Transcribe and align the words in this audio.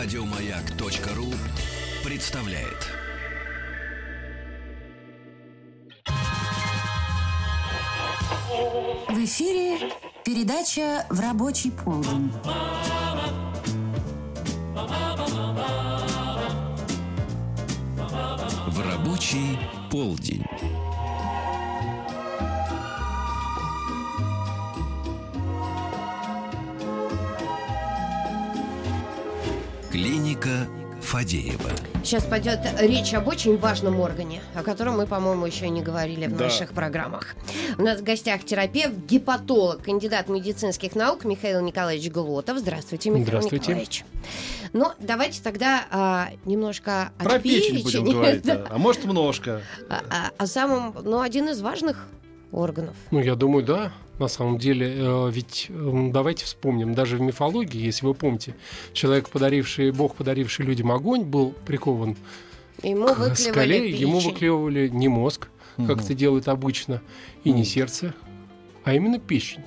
Радиомаяк.ру 0.00 1.26
представляет. 2.04 2.86
В 9.08 9.24
эфире 9.24 9.90
передача 10.24 11.04
«В 11.10 11.18
рабочий 11.18 11.72
полдень». 11.72 12.30
В 18.68 18.80
рабочий 18.80 19.58
полдень. 19.90 20.44
Фадеева. 31.08 31.70
Сейчас 32.04 32.24
пойдет 32.24 32.60
речь 32.78 33.14
об 33.14 33.28
очень 33.28 33.56
важном 33.56 33.98
органе, 34.00 34.42
о 34.54 34.62
котором 34.62 34.98
мы, 34.98 35.06
по-моему, 35.06 35.46
еще 35.46 35.70
не 35.70 35.80
говорили 35.80 36.26
в 36.26 36.36
Да. 36.36 36.44
наших 36.44 36.72
программах. 36.72 37.34
У 37.78 37.82
нас 37.82 38.00
в 38.00 38.04
гостях 38.04 38.44
терапевт, 38.44 38.94
гепатолог, 39.08 39.82
кандидат 39.82 40.28
медицинских 40.28 40.94
наук 40.94 41.24
Михаил 41.24 41.62
Николаевич 41.62 42.10
Глотов. 42.12 42.58
Здравствуйте, 42.58 43.08
Михаил 43.08 43.26
Здравствуйте. 43.26 43.62
Николаевич. 43.68 44.04
Ну, 44.74 44.92
давайте 44.98 45.40
тогда 45.42 45.86
а, 45.90 46.28
немножко 46.44 47.10
о 47.18 47.24
Про 47.24 47.38
печень 47.38 47.82
будем 47.82 48.04
говорить, 48.04 48.42
Да. 48.42 48.54
да. 48.56 48.66
а 48.68 48.76
может 48.76 49.02
немножко. 49.02 49.62
А- 49.88 50.02
а- 50.10 50.30
о 50.36 50.46
самом, 50.46 50.94
ну, 51.04 51.22
один 51.22 51.48
из 51.48 51.62
важных 51.62 52.06
органов. 52.52 52.94
Ну, 53.10 53.20
я 53.20 53.34
думаю, 53.34 53.64
да. 53.64 53.92
На 54.18 54.26
самом 54.26 54.58
деле, 54.58 54.92
э, 54.96 55.30
ведь 55.30 55.66
эм, 55.68 56.10
давайте 56.10 56.44
вспомним, 56.44 56.92
даже 56.94 57.16
в 57.16 57.20
мифологии, 57.20 57.80
если 57.80 58.04
вы 58.04 58.14
помните, 58.14 58.56
человек, 58.92 59.28
подаривший, 59.28 59.92
бог, 59.92 60.16
подаривший 60.16 60.64
людям 60.64 60.90
огонь, 60.90 61.22
был 61.22 61.54
прикован 61.66 62.16
Ему 62.82 63.06
к 63.06 63.36
скале, 63.36 63.88
ему 63.90 64.16
печень. 64.18 64.30
выклевывали 64.32 64.88
не 64.88 65.06
мозг, 65.08 65.48
как 65.76 65.88
Мгм. 65.96 66.00
это 66.00 66.14
делают 66.14 66.48
обычно, 66.48 67.00
и 67.44 67.52
не 67.52 67.64
сердце, 67.64 68.12
а 68.82 68.94
именно 68.94 69.20
печень. 69.20 69.62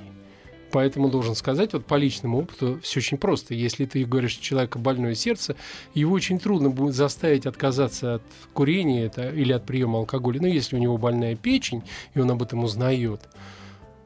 Поэтому 0.72 1.09
должен 1.09 1.36
сказать, 1.36 1.73
вот 1.73 1.86
по 1.86 1.95
личному 1.95 2.39
опыту, 2.39 2.80
все 2.81 3.00
очень 3.00 3.17
просто. 3.17 3.53
Если 3.53 3.86
ты 3.86 4.05
говоришь, 4.05 4.36
человека 4.36 4.80
больное 4.80 5.16
сердце, 5.16 5.55
его 5.94 6.13
очень 6.13 6.39
трудно 6.39 6.69
будет 6.69 6.95
заставить 6.95 7.45
отказаться 7.45 8.16
от 8.16 8.22
курения 8.53 9.05
это, 9.05 9.30
или 9.30 9.52
от 9.52 9.66
приема 9.66 10.00
алкоголя. 10.00 10.41
Но 10.41 10.47
если 10.47 10.75
у 10.75 10.80
него 10.80 10.97
больная 10.97 11.36
печень, 11.36 11.83
и 12.13 12.19
он 12.19 12.31
об 12.31 12.41
этом 12.41 12.63
узнает, 12.63 13.22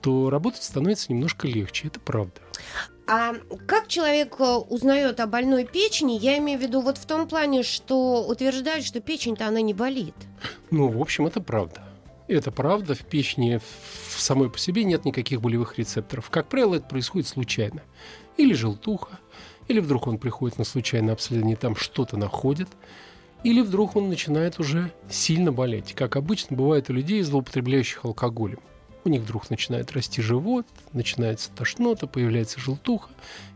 то 0.02 0.30
работать 0.30 0.64
становится 0.64 1.12
немножко 1.12 1.48
легче. 1.48 1.88
Это 1.88 2.00
правда. 2.00 2.42
А 3.08 3.34
как 3.68 3.88
человек 3.88 4.36
э, 4.40 4.44
узнает 4.44 5.20
о 5.20 5.28
больной 5.28 5.66
печени? 5.66 6.18
Я 6.18 6.38
имею 6.40 6.60
в 6.60 6.62
виду 6.62 6.82
вот 6.82 6.98
в 6.98 7.06
том 7.06 7.28
плане, 7.28 7.62
что 7.62 8.26
утверждают, 8.28 8.84
что 8.84 9.00
печень-то 9.00 9.48
она 9.48 9.62
не 9.62 9.76
болит. 9.76 10.16
Ну, 10.72 10.88
в 10.88 11.00
общем, 11.00 11.28
это 11.28 11.40
правда. 11.40 11.84
Это 12.28 12.52
правда. 12.52 12.96
В 12.96 13.06
печени 13.06 13.58
в 13.58 14.20
самой 14.20 14.50
по 14.50 14.58
себе 14.58 14.84
нет 14.84 15.06
никаких 15.06 15.42
болевых 15.42 15.78
рецепторов. 15.78 16.30
Как 16.30 16.48
правило, 16.48 16.76
это 16.76 16.88
происходит 16.88 17.28
случайно. 17.28 17.84
Или 18.38 18.54
желтуха, 18.54 19.20
или 19.68 19.80
вдруг 19.80 20.08
он 20.08 20.18
приходит 20.18 20.58
на 20.58 20.64
случайное 20.64 21.14
обследование, 21.14 21.56
там 21.56 21.76
что-то 21.76 22.18
находит, 22.18 22.70
или 23.44 23.62
вдруг 23.62 23.96
он 23.96 24.10
начинает 24.10 24.60
уже 24.60 24.92
сильно 25.10 25.52
болеть. 25.52 25.94
Как 25.94 26.16
обычно 26.16 26.58
бывает 26.58 26.90
у 26.90 26.94
людей, 26.94 27.22
злоупотребляющих 27.22 28.04
алкоголем. 28.04 28.60
У 29.04 29.10
них 29.10 29.22
вдруг 29.22 29.52
начинает 29.52 29.92
расти 29.92 30.20
живот, 30.20 30.66
начинается 30.92 31.52
тошнота, 31.52 32.08
появляется 32.08 32.60
желтуха, 32.60 33.12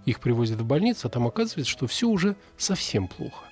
их 0.06 0.20
привозят 0.20 0.62
в 0.62 0.66
больницу, 0.66 1.08
а 1.08 1.10
там 1.10 1.26
оказывается, 1.26 1.72
что 1.72 1.88
все 1.88 2.08
уже 2.08 2.36
совсем 2.56 3.08
плохо. 3.08 3.46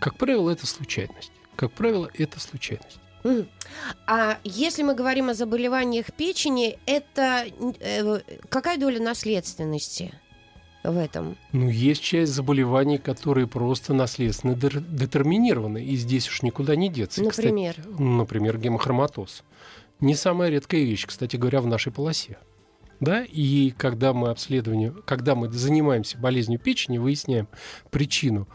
Как 0.00 0.16
правило, 0.16 0.48
это 0.48 0.66
случайность. 0.66 1.30
Как 1.54 1.72
правило, 1.72 2.10
это 2.14 2.40
случайность. 2.40 2.98
А 4.06 4.38
если 4.44 4.82
мы 4.82 4.94
говорим 4.94 5.28
о 5.28 5.34
заболеваниях 5.34 6.12
печени, 6.12 6.78
это 6.86 7.46
э, 7.80 8.20
какая 8.48 8.78
доля 8.78 9.00
наследственности 9.00 10.12
в 10.82 10.96
этом? 10.96 11.36
Ну, 11.52 11.68
есть 11.68 12.02
часть 12.02 12.32
заболеваний, 12.32 12.98
которые 12.98 13.46
просто 13.46 13.94
наследственно 13.94 14.54
детерминированы, 14.54 15.84
и 15.84 15.96
здесь 15.96 16.28
уж 16.28 16.42
никуда 16.42 16.76
не 16.76 16.88
деться. 16.88 17.22
И, 17.22 17.28
кстати, 17.28 17.46
Например? 17.46 17.76
например, 17.98 18.58
гемохроматоз. 18.58 19.44
Не 20.00 20.14
самая 20.14 20.50
редкая 20.50 20.82
вещь, 20.82 21.06
кстати 21.06 21.36
говоря, 21.36 21.60
в 21.60 21.66
нашей 21.66 21.92
полосе. 21.92 22.38
Да, 22.98 23.24
и 23.24 23.70
когда 23.76 24.12
мы 24.12 24.30
обследование, 24.30 24.94
когда 25.04 25.34
мы 25.34 25.50
занимаемся 25.50 26.18
болезнью 26.18 26.60
печени, 26.60 26.98
выясняем 26.98 27.48
причину 27.90 28.46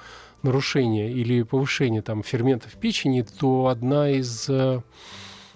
нарушения 0.44 1.12
или 1.12 1.44
повышения 1.44 2.02
там 2.02 2.24
ферментов 2.24 2.74
печени, 2.74 3.22
то 3.22 3.68
одна 3.68 4.10
из 4.10 4.48
э, 4.50 4.82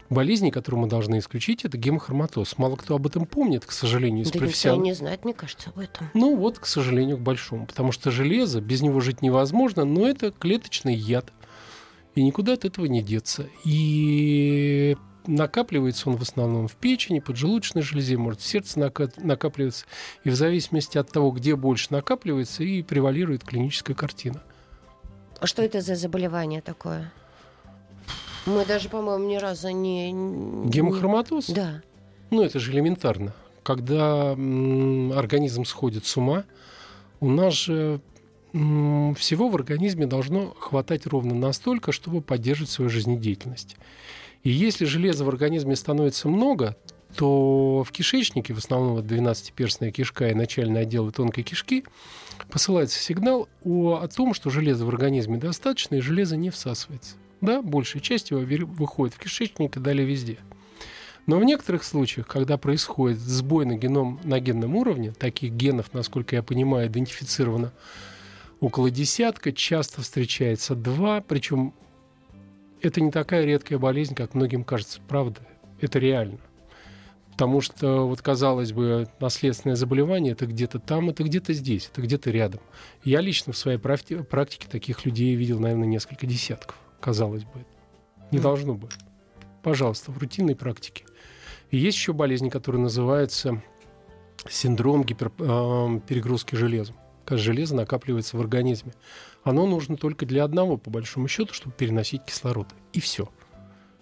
болезней, 0.09 0.51
которую 0.51 0.81
мы 0.81 0.87
должны 0.87 1.19
исключить, 1.19 1.65
это 1.65 1.77
гемохроматоз. 1.77 2.57
Мало 2.57 2.75
кто 2.75 2.95
об 2.95 3.07
этом 3.07 3.25
помнит, 3.25 3.65
к 3.65 3.71
сожалению, 3.71 4.23
из 4.25 4.31
Да 4.31 4.39
профессионалов. 4.39 4.85
не 4.85 4.93
знает, 4.93 5.23
мне 5.23 5.33
кажется, 5.33 5.69
об 5.69 5.79
этом. 5.79 6.09
Ну 6.13 6.35
вот, 6.35 6.59
к 6.59 6.65
сожалению, 6.65 7.17
к 7.17 7.21
большому. 7.21 7.65
Потому 7.65 7.91
что 7.91 8.11
железо, 8.11 8.61
без 8.61 8.81
него 8.81 8.99
жить 8.99 9.21
невозможно, 9.21 9.85
но 9.85 10.07
это 10.07 10.31
клеточный 10.31 10.95
яд. 10.95 11.31
И 12.15 12.23
никуда 12.23 12.53
от 12.53 12.65
этого 12.65 12.85
не 12.87 13.01
деться. 13.01 13.47
И 13.63 14.97
накапливается 15.27 16.09
он 16.09 16.17
в 16.17 16.21
основном 16.23 16.67
в 16.67 16.75
печени, 16.75 17.19
поджелудочной 17.19 17.81
железе, 17.81 18.17
может 18.17 18.41
в 18.41 18.45
сердце 18.47 18.79
нака- 18.79 19.13
накапливаться. 19.17 19.85
И 20.23 20.29
в 20.29 20.35
зависимости 20.35 20.97
от 20.97 21.09
того, 21.11 21.31
где 21.31 21.55
больше 21.55 21.87
накапливается, 21.91 22.63
и 22.63 22.81
превалирует 22.81 23.43
клиническая 23.43 23.95
картина. 23.95 24.43
А 25.41 25.47
что 25.47 25.63
это 25.63 25.81
за 25.81 25.95
заболевание 25.95 26.61
такое? 26.61 27.11
Мы 28.45 28.63
даже, 28.63 28.89
по-моему, 28.89 29.27
ни 29.27 29.37
разу 29.37 29.69
не... 29.69 30.11
не- 30.11 30.69
Гемохроматоз? 30.69 31.47
Да. 31.49 31.81
Ну, 32.29 32.43
это 32.43 32.59
же 32.59 32.71
элементарно. 32.71 33.33
Когда 33.63 34.31
организм 34.33 35.65
сходит 35.65 36.05
с 36.05 36.15
ума, 36.15 36.43
у 37.19 37.29
нас 37.29 37.55
же 37.55 37.99
всего 38.51 39.49
в 39.49 39.55
организме 39.55 40.05
должно 40.05 40.53
хватать 40.59 41.07
ровно 41.07 41.33
настолько, 41.33 41.91
чтобы 41.91 42.21
поддерживать 42.21 42.69
свою 42.69 42.89
жизнедеятельность. 42.89 43.77
И 44.43 44.51
если 44.51 44.85
железа 44.85 45.25
в 45.25 45.29
организме 45.29 45.75
становится 45.75 46.27
много, 46.27 46.75
то 47.15 47.83
в 47.83 47.91
кишечнике, 47.91 48.53
в 48.53 48.57
основном 48.57 48.95
вот 48.95 49.05
12-перстная 49.05 49.91
кишка 49.91 50.29
и 50.29 50.33
начальный 50.33 50.81
отдел 50.81 51.11
тонкой 51.11 51.43
кишки, 51.43 51.83
посылается 52.49 52.99
сигнал 52.99 53.49
о, 53.63 53.99
о 54.01 54.07
том, 54.07 54.33
что 54.33 54.49
железа 54.49 54.85
в 54.85 54.89
организме 54.89 55.37
достаточно, 55.37 55.95
и 55.95 56.01
железо 56.01 56.37
не 56.37 56.49
всасывается. 56.49 57.15
Да, 57.41 57.61
большая 57.61 58.01
часть 58.01 58.31
его 58.31 58.41
выходит 58.41 59.15
в 59.15 59.19
кишечник 59.19 59.77
и 59.77 59.79
далее 59.79 60.05
везде. 60.05 60.37
Но 61.27 61.37
в 61.37 61.43
некоторых 61.43 61.83
случаях, 61.83 62.27
когда 62.27 62.57
происходит 62.57 63.19
сбой 63.19 63.65
на, 63.65 63.75
геном, 63.75 64.19
на 64.23 64.39
генном 64.39 64.75
уровне, 64.75 65.11
таких 65.11 65.51
генов, 65.53 65.93
насколько 65.93 66.35
я 66.35 66.43
понимаю, 66.43 66.87
идентифицировано 66.87 67.71
около 68.59 68.89
десятка, 68.89 69.51
часто 69.51 70.01
встречается 70.01 70.75
два, 70.75 71.21
причем 71.21 71.73
это 72.81 73.01
не 73.01 73.11
такая 73.11 73.45
редкая 73.45 73.79
болезнь, 73.79 74.15
как 74.15 74.33
многим 74.33 74.63
кажется, 74.63 74.99
правда, 75.07 75.41
это 75.79 75.99
реально. 75.99 76.39
Потому 77.31 77.61
что, 77.61 78.07
вот 78.07 78.21
казалось 78.21 78.71
бы, 78.73 79.07
наследственное 79.19 79.75
заболевание 79.75 80.33
это 80.33 80.45
где-то 80.45 80.79
там, 80.79 81.09
это 81.09 81.23
где-то 81.23 81.53
здесь, 81.53 81.89
это 81.91 82.01
где-то 82.01 82.29
рядом. 82.29 82.61
Я 83.03 83.21
лично 83.21 83.53
в 83.53 83.57
своей 83.57 83.77
практи- 83.77 84.23
практике 84.23 84.67
таких 84.67 85.05
людей 85.05 85.33
видел, 85.35 85.59
наверное, 85.59 85.87
несколько 85.87 86.27
десятков, 86.27 86.77
казалось 86.99 87.43
бы. 87.43 87.65
Не 88.31 88.37
Мгм. 88.37 88.43
должно 88.43 88.73
быть. 88.75 88.91
Пожалуйста, 89.63 90.11
в 90.11 90.17
рутинной 90.17 90.55
практике. 90.55 91.05
И 91.71 91.77
есть 91.77 91.97
еще 91.97 92.13
болезни, 92.13 92.49
которые 92.49 92.81
называются 92.81 93.61
синдром 94.49 95.03
гипер, 95.03 95.31
э, 95.39 95.99
перегрузки 96.07 96.55
железом. 96.55 96.95
Когда 97.25 97.41
железо 97.41 97.75
накапливается 97.75 98.35
в 98.37 98.41
организме. 98.41 98.93
Оно 99.43 99.65
нужно 99.67 99.95
только 99.95 100.25
для 100.25 100.43
одного, 100.43 100.77
по 100.77 100.89
большому 100.89 101.27
счету, 101.27 101.53
чтобы 101.53 101.73
переносить 101.75 102.25
кислород. 102.25 102.67
И 102.93 102.99
все. 102.99 103.29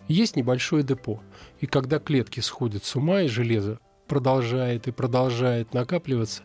Есть 0.09 0.35
небольшое 0.35 0.83
депо. 0.83 1.21
И 1.61 1.67
когда 1.67 1.99
клетки 1.99 2.39
сходят 2.39 2.83
с 2.83 2.95
ума, 2.95 3.21
и 3.21 3.27
железо 3.27 3.79
продолжает 4.07 4.87
и 4.87 4.91
продолжает 4.91 5.73
накапливаться, 5.75 6.41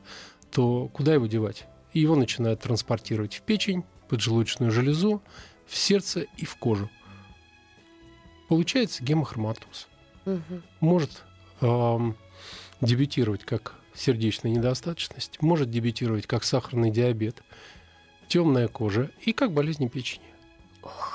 то 0.53 0.89
куда 0.89 1.15
его 1.15 1.27
девать? 1.27 1.67
И 1.95 2.01
его 2.01 2.15
начинают 2.15 2.61
транспортировать 2.61 3.37
в 3.37 3.41
печень, 3.41 3.85
поджелудочную 4.11 4.71
железу, 4.71 5.23
в 5.67 5.77
сердце 5.77 6.27
и 6.37 6.45
в 6.45 6.57
кожу. 6.57 6.91
Получается 8.51 9.03
гемохроматоз. 9.03 9.89
Мгм. 10.27 10.63
Может 10.81 11.23
эм, 11.63 12.17
дебютировать 12.83 13.45
как 13.45 13.77
сердечная 13.95 14.53
недостаточность, 14.53 15.41
может 15.41 15.71
дебютировать 15.71 16.27
как 16.27 16.45
сахарный 16.45 16.91
диабет, 16.91 17.43
темная 18.29 18.69
кожа 18.69 19.11
и 19.25 19.33
как 19.33 19.53
болезнь 19.53 19.89
печени. 19.89 20.27
Ох. 20.83 21.14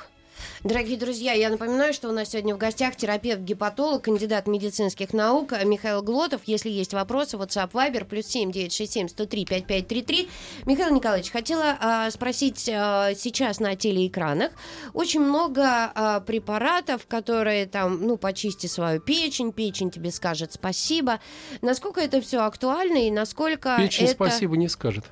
Дорогие 0.61 0.97
друзья, 0.97 1.31
я 1.31 1.49
напоминаю, 1.49 1.93
что 1.93 2.09
у 2.09 2.11
нас 2.11 2.31
сегодня 2.31 2.53
в 2.53 2.57
гостях 2.57 2.97
терапевт-гепатолог, 2.97 4.03
кандидат 4.03 4.45
медицинских 4.45 5.13
наук 5.13 5.53
Михаил 5.63 6.01
Глотов. 6.01 6.41
Если 6.47 6.69
есть 6.69 6.93
вопросы, 6.93 7.37
WhatsApp 7.37 7.71
Viber, 7.71 8.03
плюс 8.03 8.25
7 8.25 8.51
967 8.51 9.07
103 9.07 9.45
5533. 9.45 10.29
Михаил 10.65 10.93
Николаевич, 10.93 11.31
хотела 11.31 11.77
а, 11.79 12.11
спросить 12.11 12.69
а, 12.69 13.13
сейчас 13.15 13.61
на 13.61 13.77
телеэкранах. 13.77 14.51
Очень 14.93 15.21
много 15.21 15.63
а, 15.95 16.19
препаратов, 16.19 17.07
которые 17.07 17.65
там, 17.65 18.05
ну, 18.05 18.17
почисти 18.17 18.67
свою 18.67 18.99
печень, 18.99 19.53
печень 19.53 19.91
тебе 19.91 20.11
скажет 20.11 20.51
спасибо. 20.51 21.21
Насколько 21.61 22.01
это 22.01 22.19
все 22.19 22.39
актуально 22.41 23.07
и 23.07 23.11
насколько 23.11 23.77
Печень 23.77 24.07
это... 24.07 24.13
спасибо 24.15 24.57
не 24.57 24.67
скажет. 24.67 25.05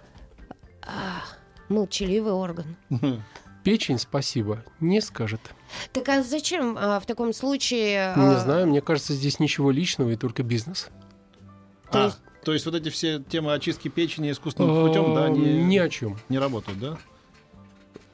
А, 0.81 1.23
молчаливый 1.69 2.33
орган. 2.33 2.75
Печень 3.67 3.99
спасибо 3.99 4.63
не 4.79 5.01
скажет. 5.01 5.41
Так 5.91 6.07
а 6.07 6.23
зачем 6.23 6.77
а, 6.79 7.01
в 7.01 7.05
таком 7.05 7.33
случае... 7.33 8.13
Не 8.15 8.35
а, 8.35 8.39
знаю, 8.39 8.65
мне 8.65 8.79
кажется, 8.79 9.11
здесь 9.11 9.41
ничего 9.41 9.71
личного 9.71 10.11
и 10.11 10.15
только 10.15 10.41
бизнес. 10.41 10.87
То 11.91 12.01
А, 12.01 12.05
есть- 12.05 12.19
то 12.45 12.53
есть 12.53 12.65
вот 12.65 12.75
эти 12.75 12.87
все 12.87 13.19
темы 13.21 13.51
очистки 13.53 13.89
печени 13.89 14.31
искусственным 14.31 14.87
путем, 14.87 15.13
да, 15.13 15.23
Э, 15.23 15.25
они 15.25 15.63
Ни 15.63 15.77
о 15.79 15.89
чем. 15.89 16.17
не 16.29 16.39
работают, 16.39 16.79
да? 16.79 16.97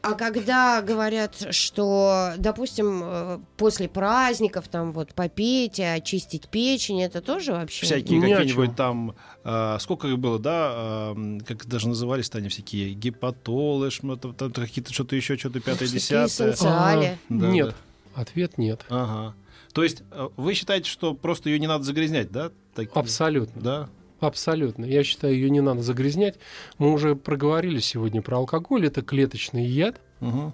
А 0.04 0.16
когда 0.16 0.82
говорят, 0.82 1.48
что, 1.52 2.34
допустим, 2.38 3.02
э, 3.04 3.40
после 3.56 3.88
праздников 3.88 4.68
там 4.68 4.92
вот 4.92 5.14
попеть, 5.14 5.80
и 5.80 5.84
очистить 5.84 6.50
печень, 6.50 7.02
это 7.02 7.22
тоже 7.22 7.54
вообще... 7.54 7.86
Всякие 7.86 8.20
какие-нибудь 8.20 8.76
там, 8.76 9.16
а, 9.46 9.80
сколько 9.80 10.10
их 10.10 10.20
было, 10.20 10.40
да, 10.40 10.52
а, 10.74 11.12
м, 11.14 11.40
как 11.40 11.66
даже 11.68 11.88
назывались-то 11.88 12.40
они 12.40 12.50
всякие, 12.50 12.94
гепатолы, 12.94 13.88
шмота- 13.92 14.34
там 14.34 14.52
какие-то 14.52 14.94
что-то 14.94 15.16
еще, 15.16 15.38
что-то 15.38 15.62
пятое, 15.62 15.88
десятое. 15.88 16.28
эссенциали. 16.28 17.18
Да, 17.30 17.48
нет. 17.48 17.68
да. 17.70 18.22
Ответ 18.22 18.58
нет. 18.58 18.82
Ага. 18.90 19.34
То 19.72 19.84
есть 19.84 20.04
э, 20.12 20.28
вы 20.36 20.54
считаете, 20.54 20.90
что 20.90 21.14
просто 21.14 21.50
ее 21.50 21.60
не 21.60 21.68
надо 21.68 21.86
загрязнять, 21.86 22.30
да? 22.30 22.52
Так- 22.76 22.90
Абсолютно. 22.94 23.62
Да. 23.62 23.90
Абсолютно. 24.24 24.86
Я 24.86 25.04
считаю, 25.04 25.34
ее 25.34 25.50
не 25.50 25.62
надо 25.62 25.82
загрязнять. 25.82 26.36
Мы 26.78 26.92
уже 26.92 27.16
проговорили 27.16 27.80
сегодня 27.80 28.22
про 28.22 28.38
алкоголь. 28.38 28.88
Это 28.88 29.02
клеточный 29.02 29.66
яд. 29.66 30.00
Мгм. 30.22 30.54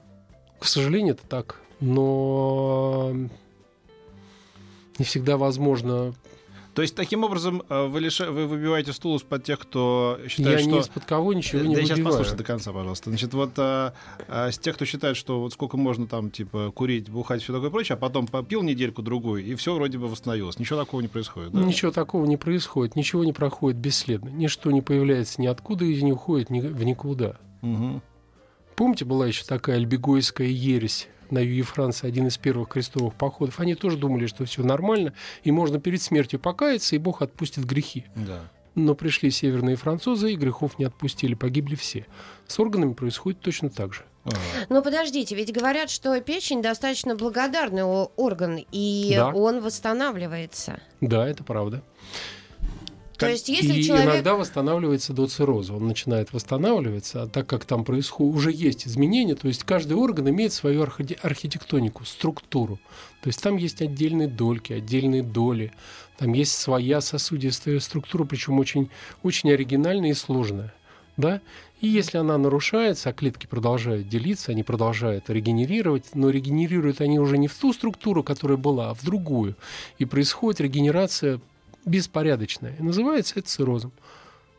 К 0.60 0.66
сожалению, 0.66 1.14
это 1.14 1.28
так. 1.28 1.62
Но 1.80 3.14
не 4.98 5.06
всегда 5.06 5.38
возможно. 5.38 6.14
То 6.80 6.84
есть 6.84 6.96
таким 6.96 7.26
образом 7.26 7.62
э, 7.68 7.88
вы, 7.88 8.00
лиша- 8.00 8.32
вы 8.32 8.48
выбиваете 8.48 8.94
стул 8.94 9.18
из-под 9.18 9.44
тех, 9.44 9.60
кто 9.60 10.18
считает, 10.30 10.60
я 10.60 10.64
что... 10.64 10.70
ни 10.70 10.80
из-под 10.80 11.04
кого 11.04 11.34
ничего 11.34 11.62
Да 11.62 11.68
не 11.68 11.74
я 11.74 11.82
сейчас 11.82 11.98
выбиваю. 11.98 12.14
послушайте 12.14 12.38
до 12.38 12.44
конца, 12.46 12.72
пожалуйста. 12.72 13.10
Значит, 13.10 13.34
вот 13.34 13.50
а, 13.58 13.94
а, 14.30 14.50
с 14.50 14.58
тех, 14.58 14.76
кто 14.76 14.86
считает, 14.86 15.18
что 15.18 15.42
вот 15.42 15.52
сколько 15.52 15.76
можно 15.76 16.08
там, 16.08 16.32
типа, 16.32 16.72
курить, 16.72 17.10
бухать, 17.10 17.44
все 17.44 17.52
такое 17.52 17.70
прочее, 17.70 17.96
а 17.96 17.98
потом 17.98 18.28
попил 18.28 18.62
недельку-другую, 18.62 19.44
и 19.44 19.56
все 19.56 19.76
вроде 19.76 19.98
бы 19.98 20.08
восстановилось. 20.08 20.58
Ничего 20.58 20.80
такого 20.80 21.02
не 21.02 21.10
происходит, 21.10 21.52
да? 21.52 21.60
Ничего 21.60 21.92
такого 21.92 22.26
не 22.26 22.38
происходит, 22.38 22.96
ничего 22.96 23.26
не 23.26 23.34
проходит 23.34 23.78
бесследно. 23.78 24.30
Ничто 24.30 24.72
не 24.72 24.82
появляется 24.82 25.42
ниоткуда 25.42 25.84
и 25.84 26.02
не 26.02 26.14
уходит 26.14 26.50
ни- 26.50 26.62
в 26.62 26.82
никуда. 26.86 27.36
Мгм. 27.62 28.02
Помните, 28.78 29.04
была 29.04 29.28
еще 29.28 29.44
такая 29.44 29.76
альбегойская 29.76 30.48
ересь 30.48 31.10
на 31.32 31.40
юге 31.40 31.64
Франции, 31.64 32.08
один 32.08 32.28
из 32.28 32.38
первых 32.38 32.70
крестовых 32.70 33.14
походов. 33.16 33.60
Они 33.60 33.76
тоже 33.76 33.98
думали, 33.98 34.28
что 34.28 34.46
все 34.46 34.64
нормально, 34.64 35.14
и 35.44 35.52
можно 35.52 35.80
перед 35.80 36.02
смертью 36.02 36.40
покаяться, 36.40 36.96
и 36.96 37.00
Бог 37.00 37.22
отпустит 37.22 37.66
грехи. 37.66 38.06
Да. 38.16 38.42
Но 38.76 38.96
пришли 38.96 39.32
северные 39.32 39.76
французы, 39.76 40.32
и 40.32 40.36
грехов 40.36 40.80
не 40.80 40.86
отпустили, 40.86 41.34
погибли 41.34 41.76
все. 41.76 42.06
С 42.48 42.60
органами 42.60 42.94
происходит 42.94 43.42
точно 43.42 43.70
так 43.70 43.94
же. 43.94 44.04
Ага. 44.26 44.36
Но 44.70 44.82
подождите, 44.82 45.36
ведь 45.36 45.52
говорят, 45.54 45.90
что 45.90 46.20
печень 46.22 46.62
достаточно 46.62 47.16
благодарный 47.16 47.84
орган, 47.84 48.64
и 48.72 49.14
Да. 49.16 49.30
он 49.30 49.62
восстанавливается. 49.62 50.82
Да, 51.02 51.28
это 51.28 51.44
правда. 51.44 51.84
То 53.20 53.30
есть, 53.30 53.50
если 53.50 53.74
и 53.74 53.84
человек... 53.84 54.08
иногда 54.08 54.36
восстанавливается 54.36 55.14
до 55.14 55.28
цирроза. 55.28 55.74
Он 55.74 55.88
начинает 55.88 56.32
восстанавливаться, 56.32 57.24
а 57.24 57.28
так 57.28 57.48
как 57.48 57.66
там 57.66 57.84
происходит, 57.84 58.36
уже 58.36 58.52
есть 58.52 58.88
изменения, 58.88 59.36
то 59.36 59.48
есть 59.48 59.64
каждый 59.64 59.94
орган 59.98 60.30
имеет 60.30 60.54
свою 60.54 60.84
архи- 60.84 61.18
архитектонику, 61.22 62.06
структуру. 62.06 62.80
То 63.22 63.28
есть 63.28 63.42
там 63.42 63.58
есть 63.58 63.82
отдельные 63.82 64.30
дольки, 64.30 64.74
отдельные 64.74 65.22
доли, 65.22 65.74
там 66.18 66.34
есть 66.34 66.54
своя 66.54 67.02
сосудистая 67.02 67.80
структура, 67.80 68.24
причем 68.24 68.60
очень, 68.60 68.90
очень 69.22 69.52
оригинальная 69.52 70.12
и 70.12 70.14
сложная. 70.14 70.74
Да? 71.18 71.42
И 71.82 71.88
если 71.88 72.18
она 72.18 72.38
нарушается, 72.38 73.10
а 73.10 73.14
клетки 73.14 73.46
продолжают 73.46 74.08
делиться, 74.08 74.52
они 74.52 74.64
продолжают 74.64 75.30
регенерировать, 75.30 76.06
но 76.14 76.30
регенерируют 76.30 77.02
они 77.02 77.20
уже 77.20 77.38
не 77.38 77.50
в 77.50 77.56
ту 77.56 77.74
структуру, 77.74 78.24
которая 78.24 78.58
была, 78.58 78.92
а 78.92 78.94
в 78.94 79.04
другую. 79.04 79.56
И 79.98 80.06
происходит 80.06 80.62
регенерация 80.62 81.42
беспорядочная. 81.86 82.76
И 82.80 82.84
называется 82.84 83.40
это 83.40 83.48
циррозом, 83.48 83.92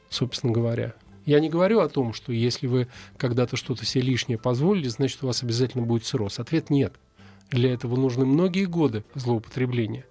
собственно 0.09 0.53
говоря. 0.53 0.95
Я 1.27 1.41
не 1.41 1.49
говорю 1.49 1.81
о 1.81 1.89
том, 1.89 2.13
что 2.13 2.33
если 2.33 2.67
вы 2.67 2.89
когда-то 3.17 3.57
что-то 3.57 3.85
себе 3.85 4.03
лишнее 4.03 4.39
позволили, 4.39 4.89
значит, 4.89 5.23
у 5.23 5.27
вас 5.27 5.43
обязательно 5.43 5.85
будет 5.85 6.05
цирроз. 6.05 6.39
Ответ 6.39 6.71
нет. 6.71 6.95
Для 7.51 7.73
этого 7.73 7.97
нужны 7.97 8.25
многие 8.25 8.65
годы 8.65 9.05
злоупотребления. 9.15 10.07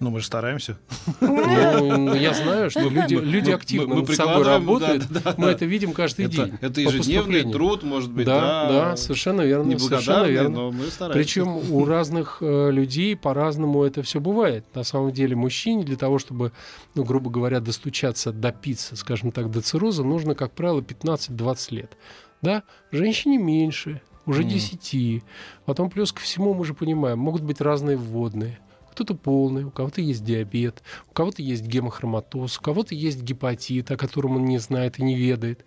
Ну, 0.00 0.10
мы 0.10 0.20
же 0.20 0.26
стараемся. 0.26 0.78
Ну, 1.20 2.14
я 2.14 2.32
знаю, 2.32 2.70
что 2.70 2.88
люди, 2.88 3.16
Мы- 3.16 3.22
люди 3.22 3.50
мы- 3.50 3.56
активно 3.56 3.94
мы 3.96 4.00
над 4.02 4.14
собой 4.14 4.44
работают. 4.44 5.06
да, 5.10 5.20
да, 5.24 5.34
Мы 5.36 5.46
да. 5.46 5.52
это 5.52 5.64
видим 5.64 5.92
каждый 5.92 6.26
Это, 6.26 6.34
день. 6.36 6.58
это 6.60 6.80
ежедневный 6.80 7.50
труд, 7.50 7.82
может 7.82 8.12
быть, 8.12 8.24
Да, 8.24 8.40
да. 8.40 8.68
да, 8.90 8.96
совершенно 8.96 9.40
верно. 9.42 9.76
Совершенно 9.78 10.26
верно. 10.26 10.48
но 10.50 10.70
мы 10.70 10.86
стараемся. 10.86 11.18
Причем 11.18 11.48
у 11.72 11.84
разных 11.84 12.38
э, 12.40 12.70
людей 12.70 13.16
по-разному 13.16 13.82
это 13.82 14.02
все 14.02 14.20
бывает. 14.20 14.64
На 14.74 14.84
самом 14.84 15.10
деле 15.10 15.34
мужчине 15.34 15.82
для 15.82 15.96
того, 15.96 16.18
чтобы, 16.20 16.52
ну, 16.94 17.02
грубо 17.02 17.28
говоря, 17.30 17.58
достучаться, 17.60 18.30
допиться, 18.32 18.94
скажем 18.94 19.32
так, 19.32 19.50
до 19.50 19.62
цирроза, 19.62 20.04
нужно, 20.04 20.36
как 20.36 20.52
правило, 20.52 20.80
15-20 20.80 21.72
лет. 21.72 21.96
Да? 22.40 22.62
Женщине 22.92 23.36
меньше, 23.38 24.00
уже. 24.26 24.44
10. 24.44 25.24
Потом 25.64 25.90
плюс 25.90 26.12
ко 26.12 26.20
всему 26.20 26.54
мы 26.54 26.64
же 26.64 26.74
понимаем, 26.74 27.18
могут 27.18 27.42
быть 27.42 27.60
разные 27.60 27.96
вводные. 27.96 28.60
Кто-то 28.98 29.14
полный, 29.14 29.62
у 29.62 29.70
кого-то 29.70 30.00
есть 30.00 30.24
диабет, 30.24 30.82
у 31.08 31.12
кого-то 31.12 31.40
есть 31.40 31.62
гемохроматоз, 31.64 32.58
у 32.58 32.60
кого-то 32.60 32.96
есть 32.96 33.22
гепатит, 33.22 33.92
о 33.92 33.96
котором 33.96 34.34
он 34.34 34.44
не 34.44 34.58
знает 34.58 34.98
и 34.98 35.04
не 35.04 35.14
ведает. 35.14 35.64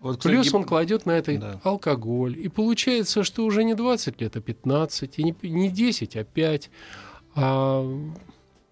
Вот, 0.00 0.18
кстати, 0.18 0.34
Плюс 0.34 0.48
гип- 0.48 0.56
он 0.56 0.64
кладет 0.64 1.06
на 1.06 1.12
это 1.12 1.38
Да. 1.38 1.60
алкоголь. 1.64 2.38
И 2.38 2.48
получается, 2.48 3.24
что 3.24 3.46
уже 3.46 3.64
не 3.64 3.74
20 3.74 4.20
лет, 4.20 4.36
а 4.36 4.42
15, 4.42 5.18
и 5.18 5.22
не, 5.22 5.34
не 5.42 5.70
10, 5.70 6.16
а 6.16 6.24
5. 6.24 6.70
А, 7.34 7.90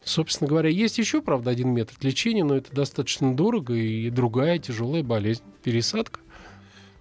собственно 0.05 0.49
говоря, 0.50 0.69
есть 0.69 0.99
еще, 0.99 1.23
правда, 1.23 1.50
один 1.50 1.70
метод 1.70 2.05
лечения, 2.05 2.44
но 2.44 2.56
это 2.56 2.70
достаточно 2.75 3.35
дорого 3.35 3.73
и 3.73 4.11
другая 4.11 4.58
тяжелая 4.58 5.02
болезнь. 5.02 5.43
Пересадка. 5.62 6.21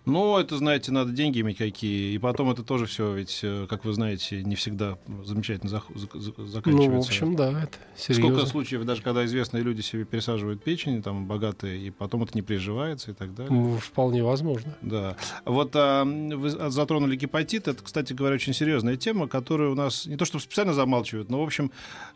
Ну, 0.08 0.38
это, 0.38 0.58
знаете, 0.58 0.92
надо 0.92 1.12
деньги 1.12 1.42
иметь 1.42 1.58
какие. 1.58 2.14
И 2.14 2.18
потом 2.18 2.50
это 2.50 2.64
тоже 2.64 2.86
все, 2.86 3.14
ведь, 3.14 3.42
э, 3.44 3.68
как 3.70 3.84
вы 3.84 3.92
знаете, 3.94 4.42
не 4.44 4.56
всегда 4.56 4.98
замечательно 5.26 5.70
зах- 5.70 5.92
зак- 5.94 6.14
зак- 6.16 6.48
заканчивается. 6.48 6.90
Ну, 6.92 7.02
в 7.02 7.06
общем, 7.06 7.36
да, 7.36 7.50
это 7.64 7.78
Сколько 7.98 8.14
серьезно. 8.22 8.46
случаев, 8.48 8.86
даже 8.86 9.02
когда 9.02 9.26
известные 9.26 9.64
люди 9.64 9.82
себе 9.82 10.06
пересаживают 10.06 10.64
печень, 10.64 11.04
там, 11.04 11.28
богатые, 11.28 11.80
и 11.88 11.90
потом 11.92 12.24
это 12.24 12.32
не 12.36 12.42
приживается 12.42 13.12
и 13.12 13.14
так 13.14 13.36
далее. 13.36 13.52
Ну, 13.54 13.78
Вполне 13.78 14.24
возможно. 14.24 14.76
Да. 14.82 15.18
Вот 15.44 15.72
а, 15.76 16.06
вы 16.06 16.50
затронули 16.50 17.16
гепатит. 17.18 17.68
Это, 17.68 17.84
кстати 17.84 18.14
говоря, 18.14 18.36
очень 18.36 18.54
серьезная 18.54 18.96
тема, 18.96 19.28
которую 19.28 19.74
у 19.74 19.76
нас 19.76 20.06
не 20.06 20.16
то 20.16 20.24
чтобы 20.24 20.42
специально 20.42 20.74
замалчивают, 20.74 21.30
но, 21.30 21.42
в 21.42 21.44
общем, 21.46 21.72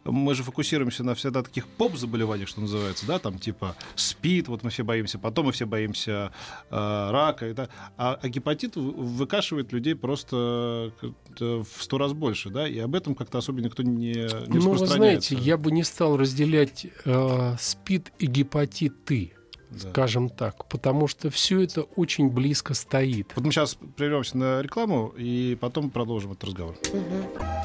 мы 0.05 0.33
же 0.33 0.43
фокусируемся 0.43 1.03
на 1.03 1.13
всегда 1.13 1.43
таких 1.43 1.67
поп-заболеваниях, 1.67 2.47
что 2.47 2.61
называется, 2.61 3.05
да, 3.05 3.19
там 3.19 3.37
типа 3.37 3.75
СПИД, 3.95 4.47
вот 4.47 4.63
мы 4.63 4.69
все 4.69 4.83
боимся, 4.83 5.19
потом 5.19 5.47
мы 5.47 5.51
все 5.51 5.65
боимся 5.65 6.31
э, 6.69 7.11
рака. 7.11 7.49
и 7.49 7.53
так. 7.53 7.69
А, 7.97 8.19
а 8.21 8.29
гепатит 8.29 8.75
выкашивает 8.75 9.71
людей 9.73 9.95
просто 9.95 10.91
как-то 10.99 11.63
в 11.63 11.83
сто 11.83 11.97
раз 11.97 12.13
больше, 12.13 12.49
да, 12.49 12.67
и 12.67 12.77
об 12.79 12.95
этом 12.95 13.15
как-то 13.15 13.37
особенно 13.37 13.65
никто 13.65 13.83
не, 13.83 14.13
не 14.47 14.59
Ну, 14.59 14.71
вы 14.71 14.85
знаете, 14.85 15.35
я 15.35 15.57
бы 15.57 15.71
не 15.71 15.83
стал 15.83 16.17
разделять 16.17 16.87
э, 17.05 17.55
СПИД 17.59 18.11
и 18.19 18.25
гепатиты, 18.25 19.33
Да. 19.69 19.89
скажем 19.89 20.29
так, 20.29 20.67
потому 20.67 21.07
что 21.07 21.29
все 21.29 21.61
это 21.61 21.81
очень 21.83 22.29
близко 22.29 22.73
стоит. 22.73 23.31
Вот 23.35 23.45
мы 23.45 23.51
сейчас 23.51 23.77
прервемся 23.95 24.37
на 24.37 24.61
рекламу, 24.61 25.13
и 25.17 25.57
потом 25.59 25.89
продолжим 25.89 26.31
этот 26.31 26.45
разговор. 26.45 26.75
Мгм. 26.93 27.61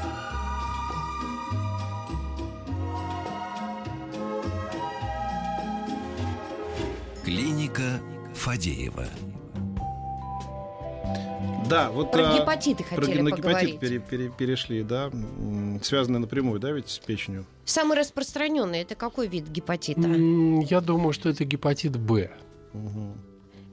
Клиника 7.23 7.99
Фадеева. 8.35 9.05
Да, 11.69 11.89
вот 11.91 12.11
Про 12.11 12.31
а, 12.33 12.37
гепатиты 12.39 12.83
про 12.83 12.95
хотели 13.01 13.21
на 13.21 13.31
поговорить. 13.31 13.73
гепатит 13.75 13.79
пере- 13.79 13.99
пере- 13.99 14.29
перешли, 14.29 14.83
да, 14.83 15.05
м, 15.07 15.79
связанные 15.83 16.19
напрямую, 16.19 16.59
да, 16.59 16.71
ведь 16.71 16.89
с 16.89 16.99
печенью. 16.99 17.45
Самый 17.65 17.97
распространенный 17.97 18.79
это 18.79 18.95
какой 18.95 19.27
вид 19.27 19.49
гепатита? 19.49 20.01
Я 20.01 20.81
думаю, 20.81 21.13
что 21.13 21.29
это 21.29 21.43
гепатит 21.45 21.97
Б. 21.97 22.31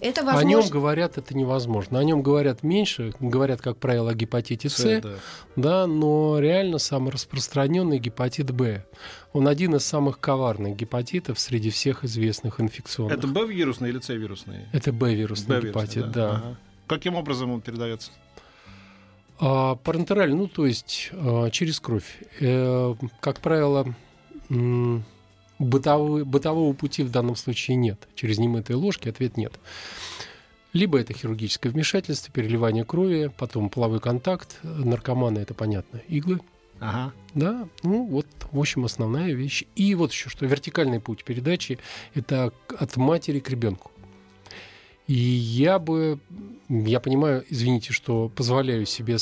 Это 0.00 0.20
О 0.20 0.24
возможно. 0.24 0.48
нем 0.48 0.68
говорят, 0.68 1.16
это 1.16 1.34
невозможно. 1.34 1.98
О 1.98 2.04
нем 2.04 2.20
говорят 2.22 2.62
меньше, 2.62 3.14
говорят, 3.20 3.62
как 3.62 3.78
правило, 3.78 4.10
о 4.10 4.14
гепатите 4.14 4.68
С, 4.68 4.76
С, 4.76 5.00
да. 5.00 5.14
да, 5.56 5.86
но 5.86 6.38
реально 6.40 6.76
самый 6.78 7.10
распространенный 7.10 7.98
гепатит 7.98 8.50
Б. 8.50 8.84
Он 9.32 9.48
один 9.48 9.76
из 9.76 9.84
самых 9.86 10.20
коварных 10.20 10.76
гепатитов 10.76 11.38
среди 11.40 11.70
всех 11.70 12.04
известных 12.04 12.60
инфекционных. 12.60 13.16
Это 13.16 13.26
Б-вирусный 13.28 13.88
или 13.90 14.00
С-вирусный? 14.00 14.66
Это 14.72 14.92
Б-вирусный 14.92 15.56
Б-вирусный, 15.60 15.70
гепатит, 15.70 16.10
да. 16.12 16.30
Ага. 16.32 16.58
Каким 16.86 17.14
образом 17.14 17.50
он 17.50 17.60
передается? 17.60 18.10
А, 19.40 19.74
парентераль, 19.76 20.34
ну, 20.34 20.46
то 20.46 20.66
есть 20.66 21.10
а, 21.12 21.50
через 21.50 21.80
кровь. 21.80 22.18
Э, 22.40 22.94
как 23.20 23.40
правило, 23.40 23.94
бытовой- 25.58 26.24
бытового 26.24 26.72
пути 26.72 27.02
в 27.02 27.10
данном 27.10 27.36
случае 27.36 27.76
нет. 27.76 28.08
Через 28.14 28.38
немытые 28.38 28.76
ложки 28.76 29.08
ответ 29.08 29.36
нет. 29.36 29.58
Либо 30.72 30.98
это 30.98 31.12
хирургическое 31.12 31.70
вмешательство, 31.72 32.32
переливание 32.32 32.84
крови, 32.84 33.30
потом 33.36 33.70
половой 33.70 34.00
контакт. 34.00 34.58
Наркоманы, 34.62 35.38
это 35.38 35.54
понятно, 35.54 35.98
иглы. 36.08 36.40
Ага. 36.80 37.12
Да, 37.34 37.68
ну 37.82 38.04
вот, 38.06 38.26
в 38.50 38.58
общем, 38.58 38.84
основная 38.84 39.32
вещь. 39.32 39.64
И 39.76 39.94
вот 39.94 40.12
еще 40.12 40.28
что, 40.28 40.44
вертикальный 40.46 41.00
путь 41.00 41.24
передачи– 41.24 41.78
это 42.14 42.52
от 42.76 42.96
матери 42.96 43.38
к 43.38 43.48
ребенку. 43.48 43.90
И 45.06 45.12
я 45.14 45.78
бы, 45.78 46.18
я 46.68 46.98
понимаю, 46.98 47.44
извините, 47.50 47.92
что 47.92 48.30
позволяю 48.34 48.86
себе 48.86 49.18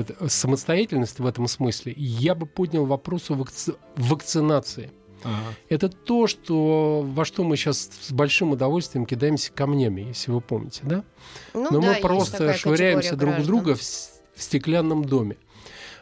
это- 0.00 0.28
самостоятельность 0.28 1.18
в 1.18 1.26
этом 1.26 1.48
смысле, 1.48 1.92
я 1.96 2.34
бы 2.34 2.46
поднял 2.46 2.86
вопрос 2.86 3.30
о 3.30 3.34
вакци- 3.34 3.76
вакцинации. 3.96 4.90
Ага. 5.22 5.36
Это 5.68 5.88
то, 5.90 6.26
что, 6.26 7.02
во 7.02 7.24
что 7.24 7.44
мы 7.44 7.56
сейчас 7.56 7.90
с 8.00 8.10
большим 8.12 8.52
удовольствием 8.52 9.04
кидаемся 9.06 9.52
камнями, 9.52 10.02
если 10.02 10.30
вы 10.30 10.40
помните, 10.40 10.80
да? 10.84 11.04
Ну 11.52 11.68
Но 11.70 11.80
да, 11.80 11.94
мы 11.94 12.00
просто 12.00 12.54
швыряемся 12.54 13.16
друг 13.16 13.32
в 13.32 13.34
граждан. 13.36 13.46
друга 13.46 13.74
в, 13.74 13.80
в 13.80 14.42
стеклянном 14.42 15.04
доме. 15.04 15.36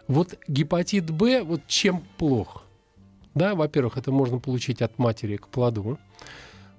Вот 0.06 0.38
гепатит 0.46 1.10
Б, 1.10 1.42
вот 1.42 1.62
чем 1.66 2.02
плох? 2.18 2.62
Да, 3.34 3.54
во-первых, 3.56 3.96
это 3.96 4.12
можно 4.12 4.38
получить 4.38 4.82
от 4.82 4.98
матери 4.98 5.36
к 5.36 5.48
плоду. 5.48 5.98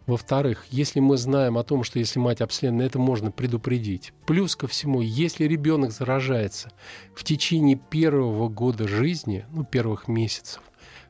Во-вторых, 0.06 0.66
если 0.70 1.00
мы 1.00 1.18
знаем 1.18 1.58
о 1.58 1.64
том, 1.64 1.84
что 1.84 1.98
если 1.98 2.20
мать 2.20 2.42
обследована, 2.42 2.84
это 2.84 3.00
можно 3.00 3.32
предупредить. 3.32 4.14
Плюс 4.28 4.56
ко 4.56 4.68
всему, 4.68 5.02
если 5.02 5.46
ребенок 5.46 5.92
заражается 5.92 6.72
в 7.16 7.24
течение 7.24 7.76
первого 7.76 8.48
года 8.48 8.88
жизни, 8.88 9.46
ну, 9.52 9.64
первых 9.64 10.08
месяцев, 10.08 10.62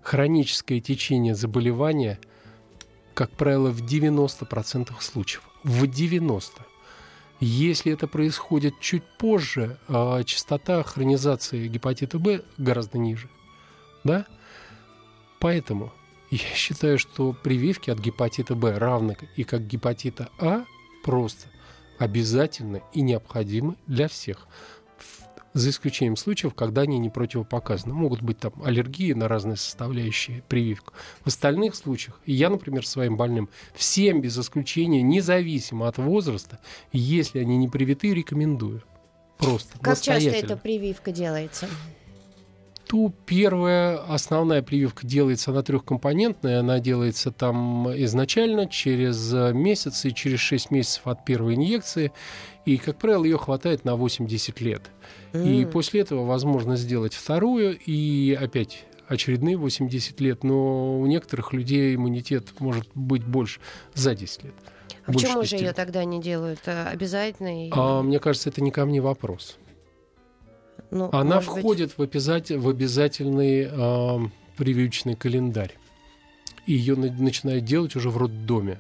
хроническое 0.01 0.79
течение 0.79 1.35
заболевания, 1.35 2.19
как 3.13 3.31
правило, 3.31 3.69
в 3.69 3.81
90% 3.81 5.01
случаев. 5.01 5.43
В 5.63 5.83
90%. 5.83 6.65
Если 7.41 7.91
это 7.91 8.07
происходит 8.07 8.79
чуть 8.79 9.03
позже, 9.17 9.77
а, 9.89 10.23
частота 10.23 10.81
хронизации 10.83 11.67
гепатита 11.67 12.17
Б 12.17 12.43
гораздо 12.57 12.97
ниже. 12.97 13.29
Да? 14.05 14.25
Поэтому 15.39 15.91
я 16.35 16.55
считаю, 16.55 16.97
что 16.97 17.33
прививки 17.33 17.89
от 17.89 17.99
гепатита 17.99 18.55
Б, 18.55 18.77
равно 18.77 19.15
и 19.35 19.43
как 19.43 19.65
гепатита 19.67 20.29
А, 20.39 20.65
просто 21.03 21.47
обязательны 21.97 22.81
и 22.93 23.01
необходимы 23.01 23.75
для 23.87 24.07
всех. 24.07 24.47
За 25.53 25.69
исключением 25.69 26.17
случаев, 26.17 26.53
когда 26.53 26.81
они 26.81 26.97
не 26.97 27.09
противопоказаны. 27.09 27.93
Могут 27.93 28.21
быть 28.21 28.39
там 28.39 28.51
аллергии 28.61 29.13
на 29.13 29.29
разные 29.29 29.55
составляющие 29.55 30.43
прививок. 30.49 30.91
В 31.23 31.27
остальных 31.27 31.75
случаях, 31.75 32.19
и 32.25 32.33
я, 32.33 32.49
например, 32.49 32.85
своим 32.85 33.15
больным, 33.15 33.49
всем 33.73 34.19
без 34.19 34.37
исключения, 34.37 35.01
независимо 35.01 35.87
от 35.87 35.97
возраста, 35.97 36.59
если 36.91 37.39
они 37.39 37.55
не 37.55 37.69
привиты, 37.69 38.13
рекомендую. 38.13 38.83
Просто. 39.37 39.79
Как 39.79 40.01
часто 40.01 40.29
эта 40.29 40.57
прививка 40.57 41.13
делается? 41.13 41.69
То 42.87 43.11
первая 43.25 43.97
основная 43.97 44.61
прививка 44.61 45.07
делается, 45.07 45.49
она 45.51 45.63
трехкомпонентная, 45.63 46.59
она 46.59 46.79
делается 46.79 47.31
там 47.31 47.89
изначально 48.03 48.67
через 48.67 49.33
э, 49.33 49.53
месяц 49.53 50.05
и 50.05 50.13
через 50.13 50.39
6 50.39 50.69
месяцев 50.69 51.07
от 51.07 51.25
первой 51.25 51.55
инъекции, 51.55 52.11
и, 52.65 52.77
как 52.77 52.99
правило, 52.99 53.23
ее 53.23 53.37
хватает 53.39 53.85
на 53.85 53.95
8-10 53.95 54.63
лет. 54.63 54.83
И 55.33 55.63
М. 55.63 55.71
после 55.71 56.01
этого 56.01 56.25
возможно 56.25 56.75
сделать 56.75 57.13
вторую 57.15 57.75
и 57.77 58.37
опять 58.39 58.85
очередные 59.07 59.55
8-10 59.57 60.19
лет, 60.21 60.43
но 60.43 60.99
у 60.99 61.05
некоторых 61.07 61.53
людей 61.53 61.95
иммунитет 61.95 62.59
может 62.59 62.87
быть 62.93 63.23
больше 63.23 63.59
за 63.95 64.13
10 64.15 64.43
лет. 64.43 64.53
А 65.07 65.11
почему 65.11 65.41
же 65.43 65.49
10 65.49 65.61
ее 65.61 65.73
тогда 65.73 66.03
не 66.05 66.21
делают 66.21 66.59
э, 66.65 66.87
обязательно? 66.87 67.65
и- 67.67 67.71
А, 67.71 68.01
мне 68.03 68.19
кажется, 68.19 68.49
это 68.49 68.61
не 68.61 68.69
ко 68.71 68.85
мне 68.85 69.01
вопрос. 69.01 69.57
Ну, 70.91 71.09
Она 71.11 71.35
может 71.35 71.53
быть, 71.53 71.59
входит 71.59 71.97
в, 71.97 72.01
обязатель- 72.01 72.57
в 72.57 72.69
обязательный 72.69 73.67
а, 73.69 74.19
прививочный 74.57 75.15
календарь. 75.15 75.73
И 76.65 76.73
ее 76.73 76.95
на- 76.95 77.11
начинают 77.11 77.65
делать 77.65 77.95
уже 77.95 78.09
в 78.09 78.17
роддоме. 78.17 78.79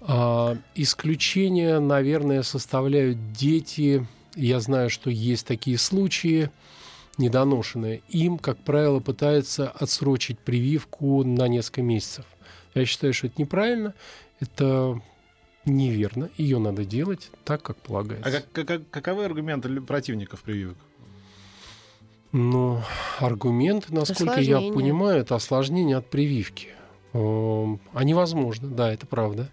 А, 0.00 0.56
исключение, 0.74 1.78
наверное, 1.80 2.42
составляют 2.42 3.32
дети. 3.32 4.06
Я 4.34 4.60
знаю, 4.60 4.90
что 4.90 5.10
есть 5.10 5.46
такие 5.46 5.78
случаи 5.78 6.50
недоношенные. 7.18 8.02
Им, 8.08 8.38
как 8.38 8.58
правило, 8.58 9.00
пытаются 9.00 9.68
отсрочить 9.68 10.38
прививку 10.38 11.24
на 11.24 11.48
несколько 11.48 11.82
месяцев. 11.82 12.24
Я 12.74 12.84
считаю, 12.84 13.12
что 13.12 13.26
это 13.26 13.40
неправильно, 13.42 13.94
это 14.40 15.00
неверно. 15.68 16.30
Ее 16.36 16.58
надо 16.58 16.84
делать 16.84 17.30
так, 17.44 17.62
как 17.62 17.76
полагается. 17.78 18.28
А 18.28 18.32
как- 18.52 18.66
как- 18.66 18.90
каковы 18.90 19.24
аргументы 19.24 19.80
противников 19.80 20.42
прививок? 20.42 20.76
Ну, 22.32 22.82
аргумент, 23.20 23.88
насколько 23.90 24.40
я 24.40 24.56
Осложнение. 24.58 24.72
понимаю, 24.72 25.20
это 25.20 25.34
осложнение 25.34 25.96
от 25.96 26.10
прививки. 26.10 26.68
Эм, 27.14 27.80
Они 27.94 28.12
возможны, 28.12 28.68
да, 28.68 28.92
это 28.92 29.06
правда. 29.06 29.50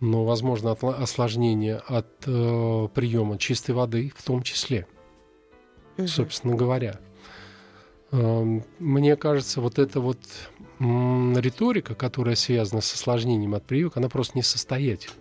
Но 0.00 0.24
возможно 0.24 0.72
осложнение 0.72 1.76
от 1.76 2.06
э, 2.26 2.88
приема 2.94 3.36
чистой 3.36 3.72
воды 3.72 4.10
в 4.16 4.22
том 4.22 4.42
числе, 4.42 4.86
мгм. 5.98 6.08
собственно 6.08 6.54
говоря. 6.56 6.98
Эм, 8.12 8.64
Мне 8.78 9.14
кажется, 9.16 9.60
вот 9.60 9.78
эта 9.78 10.00
вот 10.00 10.18
м, 10.78 11.36
риторика, 11.38 11.94
которая 11.94 12.34
связана 12.34 12.80
с 12.80 12.94
осложнением 12.94 13.54
от 13.54 13.66
прививок, 13.66 13.98
она 13.98 14.08
просто 14.08 14.38
несостоятельна. 14.38 15.14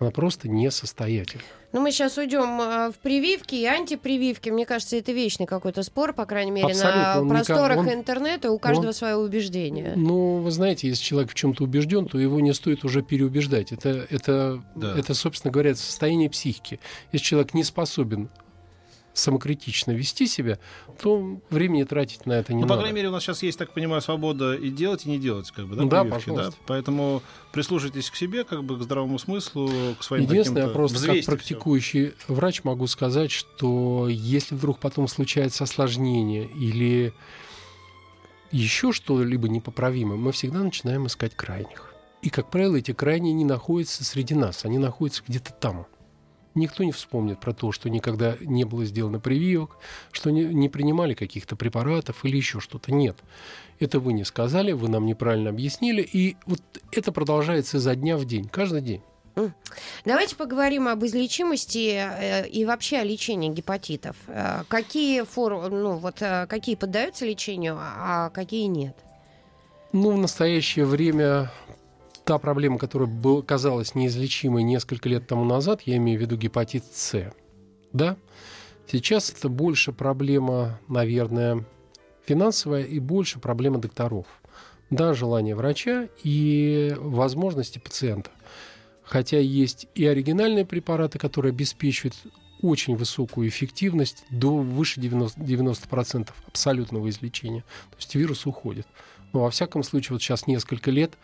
Она 0.00 0.10
просто 0.10 0.48
несостоятельна. 0.48 1.42
Ну, 1.72 1.82
мы 1.82 1.92
сейчас 1.92 2.16
уйдем 2.16 2.58
э, 2.60 2.90
в 2.90 2.98
прививки 3.00 3.54
и 3.54 3.66
антипрививки. 3.66 4.48
Мне 4.48 4.64
кажется, 4.64 4.96
это 4.96 5.12
вечный 5.12 5.44
какой-то 5.44 5.82
спор, 5.82 6.14
по 6.14 6.24
крайней 6.24 6.50
мере, 6.50 6.68
Абсолютно. 6.68 7.02
на 7.02 7.20
Он 7.20 7.26
никак- 7.26 7.46
просторах 7.46 7.78
он- 7.78 7.92
интернета. 7.92 8.50
У 8.50 8.58
каждого 8.58 8.88
он- 8.88 8.92
свое 8.94 9.16
убеждение. 9.16 9.92
Ну, 9.96 10.38
вы 10.38 10.50
знаете, 10.50 10.88
если 10.88 11.04
человек 11.04 11.30
в 11.30 11.34
чем-то 11.34 11.64
убежден, 11.64 12.06
то 12.06 12.18
его 12.18 12.40
не 12.40 12.54
стоит 12.54 12.82
уже 12.82 13.02
переубеждать. 13.02 13.72
Это, 13.72 14.06
это, 14.08 14.62
Да. 14.74 14.98
это, 14.98 15.12
собственно 15.12 15.52
говоря, 15.52 15.74
состояние 15.74 16.30
психики. 16.30 16.80
Если 17.12 17.26
человек 17.26 17.52
не 17.52 17.62
способен 17.62 18.30
самокритично 19.12 19.92
вести 19.92 20.26
себя, 20.26 20.58
то 21.00 21.40
времени 21.50 21.84
тратить 21.84 22.26
на 22.26 22.34
это 22.34 22.52
не 22.52 22.62
ну, 22.62 22.66
по 22.66 22.74
надо. 22.74 22.82
крайней 22.82 22.96
мере, 22.96 23.08
у 23.08 23.12
нас 23.12 23.22
сейчас 23.22 23.42
есть, 23.42 23.58
так 23.58 23.72
понимаю, 23.72 24.00
свобода 24.02 24.54
и 24.54 24.70
делать, 24.70 25.06
и 25.06 25.10
не 25.10 25.18
делать, 25.18 25.50
как 25.50 25.66
бы, 25.66 25.76
да, 25.76 25.84
Да, 25.84 26.02
прививки, 26.02 26.28
пожалуйста. 26.30 26.60
Поэтому 26.66 27.22
прислушайтесь 27.52 28.10
к 28.10 28.16
себе, 28.16 28.44
как 28.44 28.64
бы, 28.64 28.78
к 28.78 28.82
здравому 28.82 29.18
смыслу, 29.18 29.70
к 29.98 30.02
своим 30.02 30.24
Единственное, 30.24 30.66
я 30.66 30.68
просто 30.68 31.06
как 31.06 31.24
практикующий 31.24 32.12
врач 32.28 32.64
могу 32.64 32.86
сказать, 32.86 33.30
что 33.30 34.08
если 34.08 34.54
вдруг 34.54 34.78
потом 34.78 35.08
случается 35.08 35.64
осложнение 35.64 36.46
или 36.46 37.12
еще 38.50 38.92
что-либо 38.92 39.48
непоправимое, 39.48 40.16
мы 40.16 40.32
всегда 40.32 40.60
начинаем 40.60 41.06
искать 41.06 41.34
крайних. 41.34 41.94
И, 42.22 42.28
как 42.28 42.50
правило, 42.50 42.76
эти 42.76 42.92
крайние 42.92 43.32
не 43.32 43.44
находятся 43.44 44.04
среди 44.04 44.34
нас, 44.34 44.64
они 44.64 44.78
находятся 44.78 45.22
где-то 45.26 45.52
там. 45.52 45.86
Никто 46.54 46.82
не 46.82 46.90
вспомнит 46.92 47.38
про 47.38 47.52
то, 47.52 47.70
что 47.70 47.88
никогда 47.88 48.36
не 48.40 48.64
было 48.64 48.84
сделано 48.84 49.20
прививок, 49.20 49.78
что 50.10 50.30
не, 50.30 50.44
не 50.44 50.68
принимали 50.68 51.14
каких-то 51.14 51.54
препаратов 51.54 52.24
или 52.24 52.36
еще 52.36 52.60
что-то. 52.60 52.92
Нет. 52.92 53.16
Это 53.78 54.00
вы 54.00 54.12
не 54.12 54.24
сказали, 54.24 54.72
вы 54.72 54.88
нам 54.88 55.06
неправильно 55.06 55.50
объяснили. 55.50 56.02
И 56.02 56.36
вот 56.46 56.60
это 56.92 57.12
продолжается 57.12 57.76
изо 57.76 57.94
дня 57.94 58.16
в 58.16 58.24
день, 58.24 58.48
каждый 58.48 58.82
день. 58.82 59.02
Давайте 60.04 60.36
поговорим 60.36 60.88
об 60.88 61.04
излечимости 61.04 61.94
э, 61.94 62.48
и 62.48 62.64
вообще 62.64 62.98
о 62.98 63.04
лечении 63.04 63.48
гепатитов. 63.48 64.16
Э, 64.26 64.64
Какие 64.68 65.22
формы, 65.22 65.68
ну 65.68 65.96
вот 65.96 66.20
э, 66.20 66.46
какие 66.48 66.74
поддаются 66.74 67.24
лечению, 67.24 67.78
а 67.78 68.30
какие 68.30 68.64
нет? 68.66 68.96
Ну, 69.92 70.12
в 70.12 70.18
настоящее 70.18 70.84
время 70.84 71.50
та 72.30 72.38
проблема, 72.38 72.78
которая 72.78 73.08
была, 73.08 73.42
казалась 73.42 73.96
неизлечимой 73.96 74.62
несколько 74.62 75.08
лет 75.08 75.26
тому 75.26 75.44
назад, 75.44 75.82
я 75.84 75.96
имею 75.96 76.16
в 76.16 76.22
виду 76.22 76.36
гепатит 76.36 76.84
С, 76.92 77.32
да, 77.92 78.16
сейчас 78.86 79.32
это 79.32 79.48
больше 79.48 79.90
проблема, 79.90 80.78
наверное, 80.86 81.64
финансовая 82.24 82.84
и 82.84 83.00
больше 83.00 83.40
проблема 83.40 83.78
докторов. 83.78 84.26
Да, 84.90 85.12
желание 85.12 85.56
врача 85.56 86.06
и 86.22 86.94
возможности 87.00 87.80
пациента. 87.80 88.30
Хотя 89.02 89.40
есть 89.40 89.88
и 89.96 90.06
оригинальные 90.06 90.64
препараты, 90.64 91.18
которые 91.18 91.50
обеспечивают 91.50 92.14
очень 92.62 92.94
высокую 92.94 93.48
эффективность 93.48 94.22
до 94.30 94.56
выше 94.56 95.00
90%, 95.00 95.34
90% 95.36 96.28
абсолютного 96.46 97.08
излечения. 97.08 97.62
То 97.90 97.96
есть 97.96 98.14
вирус 98.14 98.46
уходит. 98.46 98.86
Но 99.32 99.40
во 99.40 99.50
всяком 99.50 99.82
случае, 99.82 100.14
вот 100.14 100.22
сейчас 100.22 100.46
несколько 100.46 100.92
лет 100.92 101.14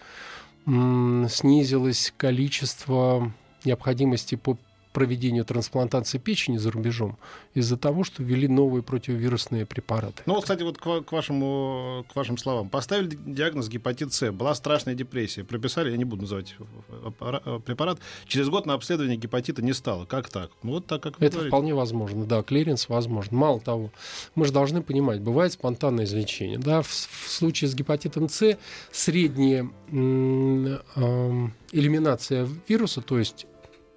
снизилось 0.67 2.13
количество 2.17 3.33
необходимости 3.65 4.35
по 4.35 4.57
проведению 4.97 5.45
трансплантации 5.45 6.17
печени 6.17 6.57
за 6.57 6.71
рубежом 6.71 7.19
из-за 7.53 7.77
того, 7.77 8.03
что 8.03 8.23
ввели 8.23 8.49
новые 8.49 8.83
противовирусные 8.83 9.67
препараты. 9.67 10.23
Ну, 10.25 10.41
кстати, 10.41 10.63
вот 10.63 10.79
к, 10.79 11.03
к 11.03 11.13
вашему, 11.13 12.07
к 12.11 12.17
вашим 12.17 12.39
словам. 12.39 12.71
Поставили 12.71 13.19
диагноз 13.27 13.69
гепатит 13.69 14.15
С, 14.15 14.33
была 14.33 14.55
страшная 14.55 14.95
депрессия. 14.95 15.45
Прописали, 15.45 15.91
я 15.91 15.99
не 15.99 16.07
буду 16.07 16.23
называть 16.23 16.57
э, 16.89 17.61
препарат. 17.67 17.99
Через 18.27 18.49
год 18.49 18.65
на 18.65 18.73
обследование 18.73 19.19
гепатита 19.19 19.61
не 19.61 19.75
стало. 19.75 20.07
Как 20.07 20.31
так? 20.31 20.51
Ну, 20.63 20.73
вот 20.73 20.87
так, 20.87 21.03
как 21.03 21.17
Это 21.17 21.31
говорите. 21.33 21.49
вполне 21.49 21.75
возможно, 21.75 22.25
да, 22.25 22.43
клиренс 22.43 22.89
возможен. 22.89 23.37
Мало 23.37 23.61
того, 23.61 23.93
мы 24.35 24.47
же 24.47 24.53
должны 24.53 24.81
понимать, 24.81 25.21
бывает 25.21 25.53
спонтанное 25.53 26.07
излечение. 26.07 26.59
Да, 26.59 26.81
в, 26.81 26.89
в 26.89 27.29
случае 27.31 27.69
с 27.69 27.75
гепатитом 27.75 28.31
С 28.31 28.57
средняя 28.93 29.69
эм, 29.91 31.53
элиминация 31.71 32.49
вируса, 32.67 33.03
то 33.03 33.19
есть 33.19 33.47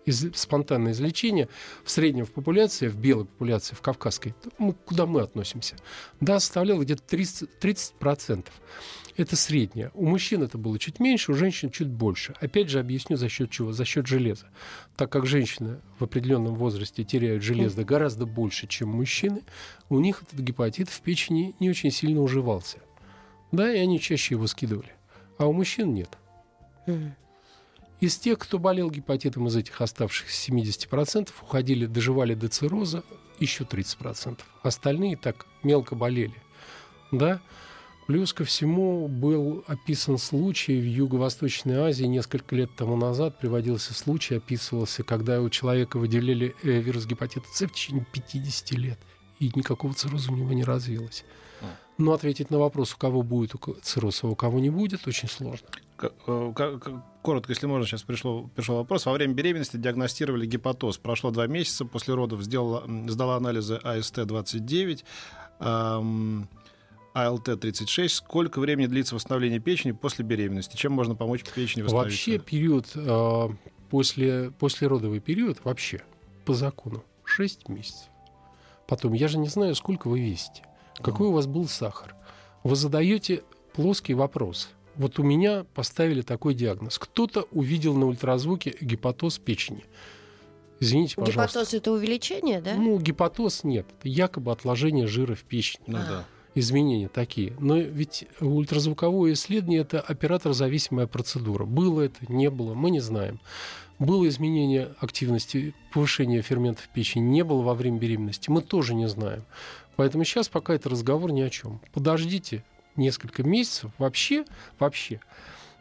из, 0.09 0.35
спонтанное 0.35 0.91
излечение 0.91 1.47
в 1.83 1.91
среднем 1.91 2.25
в 2.25 2.31
популяции, 2.31 2.87
в 2.87 2.97
белой 2.97 3.25
популяции, 3.25 3.75
в 3.75 3.81
кавказской, 3.81 4.33
мы, 4.57 4.73
куда 4.73 5.05
мы 5.05 5.21
относимся, 5.21 5.75
да, 6.19 6.39
составляло 6.39 6.83
где-то 6.83 7.03
30%. 7.15 7.49
30%. 7.61 8.45
Это 9.17 9.35
среднее. 9.35 9.91
У 9.95 10.05
мужчин 10.05 10.43
это 10.43 10.57
было 10.57 10.79
чуть 10.79 10.99
меньше, 11.01 11.33
у 11.33 11.35
женщин 11.35 11.69
чуть 11.71 11.89
больше. 11.89 12.35
Опять 12.39 12.69
же, 12.69 12.79
объясню 12.79 13.17
за 13.17 13.27
счет 13.27 13.51
чего? 13.51 13.73
За 13.73 13.83
счет 13.83 14.07
железа. 14.07 14.47
Так 14.95 15.11
как 15.11 15.25
женщины 15.25 15.81
в 15.99 16.05
определенном 16.05 16.55
возрасте 16.55 17.03
теряют 17.03 17.43
железо 17.43 17.83
гораздо 17.83 18.25
больше, 18.25 18.65
чем 18.67 18.89
мужчины, 18.89 19.41
у 19.89 19.99
них 19.99 20.23
этот 20.23 20.39
гепатит 20.39 20.89
в 20.89 21.01
печени 21.01 21.53
не 21.59 21.69
очень 21.69 21.91
сильно 21.91 22.21
уживался. 22.21 22.77
Да, 23.51 23.69
и 23.73 23.77
они 23.79 23.99
чаще 23.99 24.35
его 24.35 24.47
скидывали. 24.47 24.91
А 25.37 25.47
у 25.47 25.53
мужчин 25.53 25.93
нет. 25.93 26.17
Из 28.00 28.18
тех, 28.18 28.39
кто 28.39 28.60
болел 28.60 28.89
гепатитом 28.89 29.48
из 29.48 29.56
этих 29.58 29.82
оставшихся 29.82 30.51
70%, 30.51 31.29
уходили, 31.41 31.86
доживали 31.86 32.34
до 32.34 32.48
цирроза 32.48 33.03
еще 33.39 33.65
30%. 33.65 34.39
Остальные 34.63 35.18
так 35.18 35.46
мелко 35.63 35.96
болели. 35.96 36.36
Да? 37.12 37.41
Плюс 38.08 38.34
ко 38.34 38.44
всему 38.44 39.08
был 39.08 39.63
описан 39.68 40.18
случай 40.18 40.79
в 40.79 40.84
Юго-Восточной 40.84 41.75
Азии 41.75 42.06
несколько 42.06 42.56
лет 42.56 42.72
тому 42.75 42.96
назад 42.96 43.38
приводился 43.38 43.94
случай, 43.94 44.36
описывался, 44.36 45.03
когда 45.03 45.41
у 45.41 45.50
человека 45.50 46.00
выделили 46.00 46.56
э, 46.63 46.79
вирус 46.79 47.06
гепатита 47.06 47.46
С 47.53 47.62
в 47.62 47.72
течение 47.72 48.08
50 48.12 48.72
лет, 48.72 49.00
и 49.39 49.51
никакого 49.53 49.94
цирроза 49.94 50.32
у 50.32 50.36
него 50.36 50.53
не 50.53 50.63
развилось. 50.63 51.24
Но 52.00 52.13
ответить 52.13 52.50
на 52.50 52.60
вопрос, 52.60 52.94
у 52.94 52.98
кого 52.98 53.24
будет 53.24 53.56
цирроз, 53.82 54.24
а 54.24 54.27
у 54.27 54.36
кого 54.36 54.60
не 54.60 54.70
будет, 54.70 55.06
очень 55.06 55.27
сложно. 55.27 55.68
Э, 56.01 56.53
Коротко, 57.22 57.51
если 57.51 57.68
можно, 57.68 57.86
сейчас 57.86 58.03
пришло, 58.03 58.50
пришел 58.56 58.77
вопрос. 58.77 59.06
Во 59.06 59.12
время 59.12 59.34
беременности 59.34 59.75
диагностировали 59.75 60.46
гепатоз. 60.46 60.98
Прошло 60.98 61.32
два 61.32 61.48
месяца 61.48 61.84
после 61.84 62.13
родов, 62.13 62.41
сделала, 62.41 62.86
сдала 63.10 63.36
анализы 63.36 63.82
АСТ-29, 63.84 65.03
ам, 65.60 66.48
АЛТ-36. 67.13 68.08
Сколько 68.08 68.60
времени 68.62 68.88
длится 68.88 69.15
восстановление 69.15 69.60
печени 69.60 69.91
после 69.91 70.24
беременности? 70.24 70.77
Чем 70.77 70.94
можно 70.94 71.15
помочь 71.15 71.44
печени 71.44 71.82
восстановиться? 71.82 72.32
Вообще 72.32 72.39
период, 72.39 72.91
э, 72.96 73.50
после, 73.89 74.51
послеродовый 74.51 75.20
период, 75.20 75.60
вообще, 75.65 76.01
по 76.46 76.53
закону, 76.53 77.03
6 77.25 77.68
месяцев. 77.68 78.08
Потом, 78.88 79.12
я 79.12 79.27
же 79.27 79.38
не 79.38 79.50
знаю, 79.50 79.75
сколько 79.75 80.08
вы 80.08 80.22
весите, 80.22 80.63
какой 81.01 81.27
у 81.27 81.32
вас 81.32 81.48
был 81.48 81.68
сахар. 81.68 82.15
Вы 82.63 82.75
задаете 82.75 83.44
плоский 83.74 84.13
вопрос. 84.13 84.70
Вот 84.96 85.18
у 85.20 85.24
меня 85.24 85.65
поставили 85.74 86.22
такой 86.22 86.53
диагноз. 86.53 87.00
Кто-то 87.00 87.48
увидел 87.51 87.96
на 87.96 88.06
ультразвуке 88.06 88.75
гепатоз 88.82 89.38
печени. 89.38 89.86
Извините, 90.82 91.15
пожалуйста. 91.15 91.59
Гепатоз 91.59 91.74
это 91.74 91.92
увеличение, 91.92 92.62
да? 92.62 92.75
Ну, 92.75 93.00
гепатоз 93.00 93.64
нет. 93.64 93.85
Это 94.00 94.09
якобы 94.09 94.51
отложение 94.51 95.07
жира 95.07 95.35
в 95.35 95.44
печени 95.44 95.83
Ну 95.88 95.98
да. 95.98 96.25
изменения 96.55 97.07
такие. 97.09 97.53
Но 97.59 97.77
ведь 97.77 98.25
ультразвуковое 98.42 99.33
исследование– 99.33 99.81
это 99.81 100.01
оператор-зависимая 100.01 101.07
процедура. 101.07 101.66
Было 101.66 102.01
это, 102.01 102.31
не 102.31 102.50
было, 102.50 102.74
мы 102.74 102.92
не 102.92 103.00
знаем. 103.00 103.40
Было 104.00 104.27
изменение 104.29 104.96
активности, 105.00 105.75
повышение 105.94 106.42
ферментов 106.42 106.88
печени, 106.94 107.24
не 107.24 107.44
было 107.44 107.62
во 107.62 107.74
время 107.74 108.00
беременности, 108.00 108.50
мы 108.50 108.62
тоже 108.62 108.96
не 108.96 109.09
знаем. 109.09 109.44
Поэтому 110.00 110.24
сейчас 110.24 110.48
пока 110.48 110.75
это 110.75 110.88
разговор 110.88 111.33
ни 111.33 111.42
о 111.42 111.50
чем. 111.50 111.81
Подождите 111.92 112.64
несколько 112.96 113.44
месяцев. 113.44 113.92
Вообще, 113.98 114.46
вообще. 114.79 115.20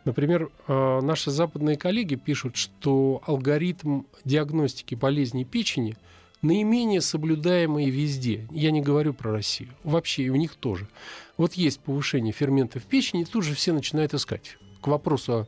Например, 0.05 0.51
э, 0.67 1.01
наши 1.03 1.31
западные 1.31 1.77
коллеги 1.77 2.17
пишут, 2.17 2.57
что 2.57 3.23
алгоритм 3.29 4.03
диагностики 4.25 4.97
болезней 4.97 5.45
печени 5.45 5.97
наименее 6.43 7.01
соблюдаемый 7.01 7.91
везде. 7.91 8.49
Я 8.51 8.73
не 8.73 8.81
говорю 8.83 9.15
про 9.15 9.31
Россию. 9.31 9.71
Вообще 9.85 10.25
и 10.25 10.31
у 10.31 10.35
них 10.35 10.57
тоже. 10.57 10.89
Вот 11.37 11.55
есть 11.55 11.79
повышение 11.79 12.33
ферментов 12.33 12.83
печени, 12.83 13.23
и 13.23 13.25
тут 13.25 13.45
же 13.45 13.55
все 13.55 13.73
начинают 13.73 14.15
искать. 14.15 14.59
К 14.81 14.89
вопросу, 14.89 15.33
о, 15.33 15.47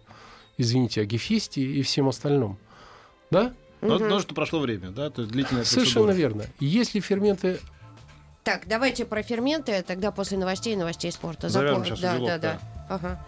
извините, 0.59 1.00
о 1.00 1.06
гефесте 1.06 1.61
и 1.61 1.83
всем 1.83 2.09
остальном. 2.09 2.56
Да? 3.33 3.52
Но, 3.80 3.96
Мгм. 3.96 4.11
но 4.11 4.20
что 4.20 4.33
прошло 4.33 4.61
время, 4.61 4.90
да? 4.90 5.11
То 5.11 5.22
есть 5.22 5.33
длительная 5.33 5.64
Совершенно 5.64 6.06
процедура. 6.06 6.28
верно. 6.37 6.46
Если 6.61 7.00
ферменты 7.00 7.59
Так, 8.50 8.66
давайте 8.66 9.04
про 9.04 9.22
ферменты, 9.22 9.80
тогда 9.86 10.10
после 10.10 10.36
новостей 10.36 10.72
и 10.72 10.76
новостей 10.76 11.12
спорта. 11.12 11.48
Завернем 11.48 11.82
Запом- 11.82 11.86
сейчас 11.86 12.00
да, 12.00 12.14
узелок, 12.14 12.28
да, 12.28 12.38
да. 12.38 12.58
да. 12.88 12.94
Ага. 12.96 13.18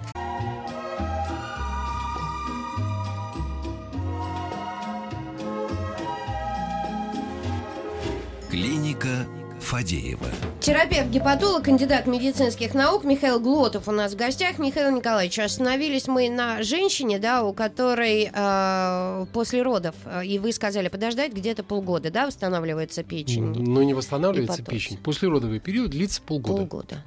Клиника 8.50 9.26
Фадеева. 9.72 10.26
Терапевт-гепатолог, 10.60 11.64
кандидат 11.64 12.06
медицинских 12.06 12.74
наук 12.74 13.04
Михаил 13.04 13.40
Глотов 13.40 13.88
у 13.88 13.90
нас 13.90 14.12
в 14.12 14.16
гостях. 14.16 14.58
Михаил 14.58 14.94
Николаевич, 14.94 15.38
остановились 15.38 16.08
мы 16.08 16.28
на 16.28 16.62
женщине, 16.62 17.18
да, 17.18 17.42
у 17.42 17.54
которой 17.54 18.30
э, 18.30 19.26
после 19.32 19.62
родов, 19.62 19.94
э, 20.04 20.26
и 20.26 20.38
вы 20.38 20.52
сказали 20.52 20.88
подождать 20.88 21.32
где-то 21.32 21.64
полгода, 21.64 22.10
да, 22.10 22.26
восстанавливается 22.26 23.02
печень. 23.02 23.44
ну, 23.44 23.82
не 23.82 23.94
восстанавливается 23.94 24.58
Гепатоз. 24.58 24.74
печень, 24.74 24.98
послеродовый 24.98 25.58
период 25.58 25.90
длится 25.90 26.20
полгода. 26.20 26.66
Полгода. 26.66 27.04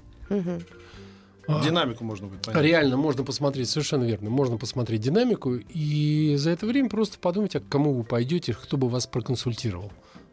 А, 1.47 1.63
Динамику 1.63 2.03
можно 2.03 2.25
будет 2.25 2.41
понять. 2.41 2.63
Реально 2.63 2.97
можно 2.97 3.23
посмотреть, 3.23 3.69
совершенно 3.69 4.05
верно, 4.05 4.31
можно 4.31 4.57
посмотреть 4.57 5.01
динамику 5.01 5.53
и 5.53 6.33
за 6.39 6.49
это 6.49 6.65
время 6.65 6.89
просто 6.89 7.19
подумать, 7.19 7.55
а 7.55 7.59
к 7.59 7.67
кому 7.69 7.93
вы 7.93 8.03
пойдете, 8.03 8.55
кто 8.55 8.75
бы 8.75 8.89
вас 8.89 9.05
проконсультировал. 9.05 9.91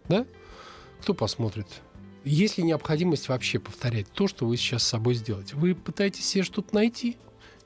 Да? 0.09 0.25
Кто 1.03 1.13
посмотрит? 1.13 1.67
Есть 2.25 2.59
ли 2.59 2.65
необходимость 2.65 3.29
вообще 3.29 3.59
повторять 3.59 4.07
то, 4.13 4.29
что 4.29 4.47
вы 4.47 4.57
сейчас 4.57 4.83
с 4.83 4.89
собой 4.89 5.15
сделаете? 5.15 5.57
Вы 5.57 5.75
пытаетесь 5.75 6.27
себе 6.27 6.45
что-то 6.45 6.75
найти? 6.75 7.17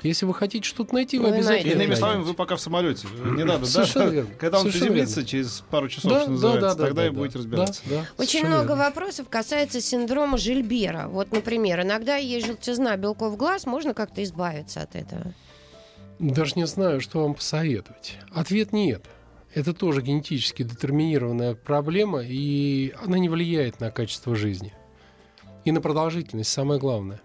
Если 0.03 0.27
вы 0.27 0.35
хотите 0.35 0.66
что-то 0.69 0.95
найти, 0.95 1.19
вы 1.19 1.31
Вы 1.31 1.37
обязательно. 1.37 1.73
Иными 1.73 1.95
словами, 1.95 2.23
вы 2.23 2.35
пока 2.35 2.57
в 2.57 2.61
самолете. 2.61 3.09
Не 3.25 3.45
надо, 3.45 3.61
да? 3.61 3.66
Совершенно 3.66 4.11
верно. 4.11 4.31
Когда 4.38 4.61
он 4.61 4.71
приземлится 4.71 5.25
через 5.25 5.64
пару 5.71 5.88
часов, 5.88 6.12
Да, 6.12 6.19
что 6.21 6.27
да, 6.27 6.33
называется, 6.33 6.69
да, 6.69 6.75
да, 6.75 6.85
тогда 6.85 7.03
да, 7.03 7.07
и 7.07 7.11
будете 7.11 7.33
да, 7.35 7.38
разбираться. 7.38 7.83
да, 7.87 7.97
Очень 8.19 8.29
совершенно 8.29 8.49
много 8.49 8.69
верно. 8.69 8.85
вопросов 8.85 9.29
касается 9.31 9.81
синдрома 9.81 10.37
Жильбера. 10.37 11.09
Вот, 11.09 11.33
например, 11.33 11.81
иногда 11.83 12.16
есть 12.16 12.47
желтизна 12.47 12.97
белков 12.99 13.37
глаз, 13.38 13.64
можно 13.64 13.95
как-то 13.95 14.23
избавиться 14.23 14.83
от 14.83 14.95
этого? 14.97 15.33
Даже 16.19 16.53
не 16.57 16.66
знаю, 16.66 17.01
что 17.01 17.23
вам 17.23 17.35
посоветовать. 17.35 18.19
Ответ 18.33 18.73
нет. 18.73 19.05
Это 19.57 19.73
тоже 19.73 20.03
генетически 20.03 20.62
детерминированная 20.64 21.55
проблема, 21.55 22.21
и 22.23 22.92
она 23.03 23.19
не 23.19 23.31
влияет 23.31 23.81
на 23.81 23.90
качество 23.90 24.37
жизни. 24.37 24.75
И 25.64 25.73
на 25.73 25.81
продолжительность, 25.81 26.51
самое 26.51 26.79
главное. 26.79 27.23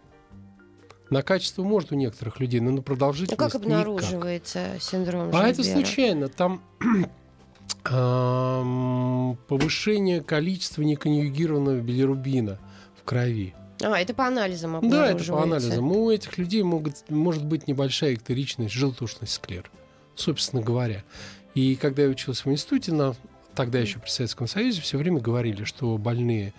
На 1.10 1.24
качество 1.24 1.62
может 1.64 1.92
у 1.92 1.96
некоторых 1.96 2.40
людей, 2.40 2.62
но 2.62 2.70
на 2.70 2.78
Ну, 2.78 2.82
продолжительность 2.84 3.38
как 3.38 3.54
никак. 3.56 3.64
обнаруживается 3.64 4.78
синдром 4.80 5.24
Жильбера? 5.24 5.44
А 5.44 5.50
это 5.50 5.62
случайно. 5.62 6.30
Там 6.30 6.62
ам, 7.84 9.38
повышение 9.50 10.22
количества 10.22 10.84
неконъюгированного 10.84 11.82
билирубина 11.82 12.60
в 12.98 13.04
крови. 13.04 13.54
А, 13.84 14.00
это 14.00 14.14
по 14.14 14.26
анализам 14.26 14.90
Да, 14.90 15.12
это 15.12 15.22
по 15.34 15.44
анализам. 15.44 15.92
У 15.92 16.10
этих 16.10 16.38
людей 16.38 16.64
могут, 16.64 17.10
может 17.10 17.44
быть 17.46 17.68
небольшая 17.68 18.14
экторичность, 18.14 18.74
желтушный 18.74 19.28
склер, 19.28 19.70
собственно 20.16 20.62
говоря. 20.62 21.04
И 21.54 21.76
когда 21.76 22.04
я 22.04 22.10
учился 22.10 22.48
в 22.48 22.52
институте, 22.52 22.94
на, 22.94 23.16
тогда 23.56 23.80
еще 23.80 24.00
при 24.00 24.10
Советском 24.10 24.48
Союзе, 24.48 24.82
все 24.82 24.98
время 24.98 25.20
говорили, 25.20 25.64
что 25.64 25.98
больные 25.98 26.54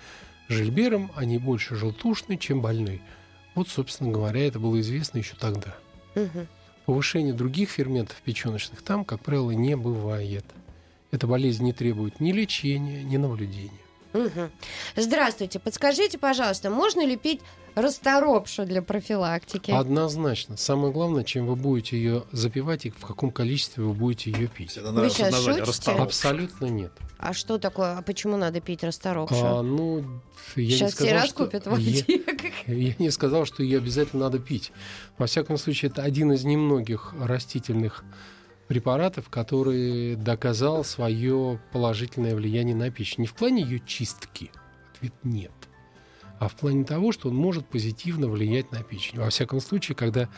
жильбером, 0.48 1.10
они 1.16 1.38
больше 1.38 1.76
желтушные, 1.76 2.38
чем 2.38 2.60
больные. 2.60 3.00
Вот, 3.54 3.68
собственно 3.68 4.10
говоря, 4.10 4.46
это 4.46 4.58
было 4.58 4.80
известно 4.80 5.18
еще 5.18 5.34
тогда. 5.38 5.74
Мгм. 6.14 6.46
Повышение 6.86 7.32
других 7.32 7.70
ферментов 7.70 8.16
печеночных 8.24 8.82
там, 8.82 9.04
как 9.04 9.20
правило, 9.20 9.50
не 9.50 9.76
бывает. 9.76 10.44
Эта 11.10 11.26
болезнь 11.26 11.64
не 11.64 11.72
требует 11.72 12.20
ни 12.20 12.32
лечения, 12.32 13.02
ни 13.02 13.16
наблюдения. 13.16 13.70
Мгм. 14.12 14.50
Здравствуйте, 14.96 15.58
подскажите, 15.58 16.18
пожалуйста, 16.18 16.70
можно 16.70 17.04
ли 17.04 17.16
пить 17.16 17.40
расторопшу 17.74 18.64
для 18.64 18.82
профилактики? 18.82 19.70
Однозначно. 19.70 20.56
Самое 20.56 20.92
главное, 20.92 21.24
чем 21.24 21.46
вы 21.46 21.56
будете 21.56 21.96
ее 21.96 22.24
запивать 22.32 22.86
и 22.86 22.90
в 22.90 23.04
каком 23.06 23.30
количестве 23.30 23.84
вы 23.84 23.92
будете 23.92 24.30
ее 24.30 24.48
пить. 24.48 24.76
Это 24.76 24.92
Вы 24.92 25.10
сейчас 25.10 25.32
название, 25.32 25.64
шутите? 25.64 25.70
Расторопша. 25.70 26.02
Абсолютно 26.04 26.66
нет. 26.66 26.92
А 27.18 27.32
что 27.32 27.58
такое? 27.58 27.96
А 27.96 28.02
почему 28.02 28.36
надо 28.36 28.60
пить 28.60 28.82
расторопшу? 28.82 29.36
А, 29.36 29.62
ну, 29.62 30.04
я 30.56 30.76
Сейчас 30.76 30.80
не 30.80 30.86
все 30.86 30.88
сказал, 30.88 31.14
раскупят 31.14 31.62
что 31.62 31.76
я-. 31.76 32.04
Я 32.66 32.94
не 32.98 33.10
сказал, 33.10 33.44
что 33.46 33.62
ее 33.62 33.78
обязательно 33.78 34.24
надо 34.24 34.38
пить. 34.38 34.72
Во 35.18 35.26
всяком 35.26 35.56
случае, 35.56 35.90
это 35.90 36.02
один 36.02 36.32
из 36.32 36.44
немногих 36.44 37.14
растительных 37.20 38.04
препаратов, 38.66 39.28
который 39.28 40.16
доказал 40.16 40.84
свое 40.84 41.60
положительное 41.72 42.34
влияние 42.34 42.74
на 42.74 42.90
печень. 42.90 43.22
Не 43.22 43.26
в 43.26 43.34
плане 43.34 43.62
ее 43.62 43.80
чистки, 43.86 44.50
ответ 44.94 45.12
нет, 45.22 45.52
а 46.42 46.48
в 46.48 46.56
плане 46.56 46.82
того, 46.82 47.12
что 47.12 47.28
он 47.28 47.36
может 47.36 47.66
позитивно 47.66 48.26
влиять 48.26 48.72
на 48.72 48.82
печень. 48.82 49.20
Во 49.20 49.30
всяком 49.30 49.60
случае, 49.60 49.94
когда 49.94 50.28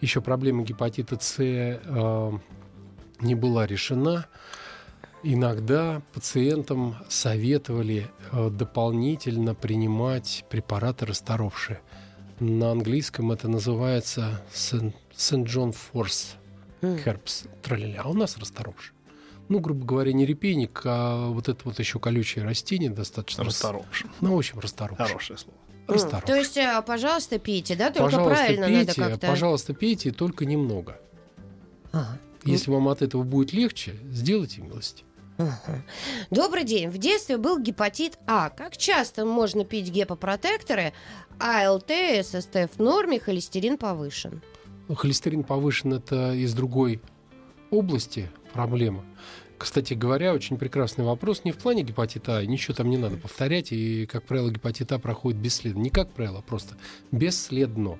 еще 0.00 0.20
проблема 0.20 0.62
гепатита 0.62 1.18
С 1.20 1.40
э, 1.40 2.32
не 3.20 3.34
была 3.34 3.66
решена, 3.66 4.26
иногда 5.24 6.02
пациентам 6.12 6.94
советовали 7.08 8.06
э, 8.30 8.48
дополнительно 8.48 9.56
принимать 9.56 10.44
препараты 10.48 11.06
расторопшие. 11.06 11.80
На 12.38 12.70
английском 12.70 13.32
это 13.32 13.48
называется 13.48 14.44
Сент-Джон 14.52 15.72
Форс 15.72 16.36
М. 16.80 16.94
Herbs 16.94 17.48
а 17.98 18.08
у 18.08 18.14
нас 18.14 18.38
расторопшие. 18.38 18.94
Ну, 19.50 19.58
грубо 19.58 19.84
говоря, 19.84 20.12
не 20.12 20.24
репейник, 20.26 20.82
а 20.84 21.28
вот 21.28 21.48
это 21.48 21.60
вот 21.64 21.80
еще 21.80 21.98
колючее 21.98 22.44
растение 22.44 22.88
достаточно... 22.88 23.42
Расторопша. 23.42 24.06
Ну, 24.20 24.36
в 24.36 24.38
общем, 24.38 24.60
расторопшее. 24.60 25.08
Хорошее 25.08 25.38
слово. 25.40 25.58
Расторопшее. 25.88 26.26
То 26.26 26.36
есть, 26.36 26.56
э, 26.56 26.82
пожалуйста, 26.86 27.40
пейте, 27.40 27.74
да? 27.74 27.90
Только 27.90 28.04
пожалуйста, 28.04 28.36
правильно 28.36 28.66
пейте, 28.68 29.00
надо 29.00 29.10
как-то. 29.10 29.26
пожалуйста, 29.26 29.74
пейте, 29.74 30.12
только 30.12 30.44
немного. 30.44 31.00
Ага. 31.90 32.16
Если 32.44 32.70
вам 32.70 32.86
от 32.86 33.02
этого 33.02 33.24
будет 33.24 33.52
легче, 33.52 33.96
сделайте 34.08 34.62
милость. 34.62 35.02
Ага. 35.36 35.82
Добрый 36.30 36.62
день. 36.62 36.88
В 36.88 36.98
детстве 36.98 37.36
был 37.36 37.58
гепатит 37.58 38.20
А. 38.28 38.50
Как 38.50 38.76
часто 38.76 39.26
можно 39.26 39.64
пить 39.64 39.90
гепопротекторы? 39.90 40.92
АЛТ, 41.40 41.90
ССТ 42.22 42.70
в 42.72 42.78
норме, 42.78 43.18
холестерин 43.18 43.78
повышен. 43.78 44.42
Холестерин 44.88 45.42
повышен 45.42 45.92
это 45.92 46.34
из 46.34 46.54
другой 46.54 47.00
области 47.72 48.30
проблема. 48.50 49.04
Кстати 49.58 49.92
говоря, 49.92 50.32
очень 50.32 50.56
прекрасный 50.56 51.04
вопрос 51.04 51.44
не 51.44 51.52
в 51.52 51.58
плане 51.58 51.82
гепатита 51.82 52.38
А, 52.38 52.46
ничего 52.46 52.74
там 52.74 52.88
не 52.88 52.96
надо 52.96 53.18
повторять, 53.18 53.72
и, 53.72 54.06
как 54.06 54.24
правило, 54.24 54.50
гепатит 54.50 54.90
А 54.92 54.98
проходит 54.98 55.38
бесследно. 55.38 55.80
Не 55.80 55.90
как 55.90 56.10
правило, 56.12 56.38
а 56.38 56.42
просто 56.42 56.76
бесследно. 57.12 57.98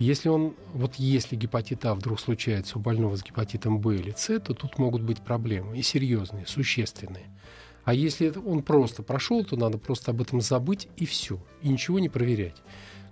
Если 0.00 0.28
он, 0.28 0.54
вот 0.74 0.96
если 0.96 1.36
гепатит 1.36 1.84
А 1.84 1.94
вдруг 1.94 2.18
случается 2.18 2.78
у 2.78 2.80
больного 2.80 3.16
с 3.16 3.22
гепатитом 3.22 3.78
Б 3.78 3.94
или 3.94 4.12
С, 4.16 4.40
то 4.40 4.54
тут 4.54 4.78
могут 4.78 5.02
быть 5.02 5.20
проблемы, 5.20 5.78
и 5.78 5.82
серьезные, 5.82 6.46
существенные. 6.46 7.26
А 7.84 7.94
если 7.94 8.32
он 8.36 8.62
просто 8.62 9.02
прошел, 9.02 9.44
то 9.44 9.56
надо 9.56 9.78
просто 9.78 10.10
об 10.10 10.20
этом 10.20 10.40
забыть 10.40 10.88
и 10.96 11.06
все, 11.06 11.38
и 11.62 11.68
ничего 11.68 12.00
не 12.00 12.08
проверять. 12.08 12.56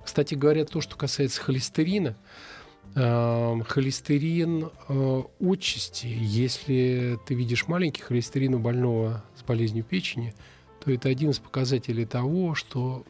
Кстати 0.05 0.35
говоря, 0.35 0.65
то, 0.65 0.81
что 0.81 0.97
касается 0.97 1.41
холестерина, 1.41 2.17
Эм, 2.99 3.63
Холестерин 3.63 4.71
э, 4.89 5.23
отчасти, 5.39 6.07
если 6.07 7.19
ты 7.27 7.35
видишь 7.35 7.69
маленький 7.69 8.01
холестерин 8.01 8.55
у 8.55 8.59
больного 8.59 9.23
с 9.37 9.43
болезнью 9.43 9.85
печени, 9.85 10.35
то 10.83 10.91
это 10.91 11.11
один 11.11 11.29
из 11.29 11.39
показателей 11.39 12.07
того, 12.07 12.55
что 12.55 13.05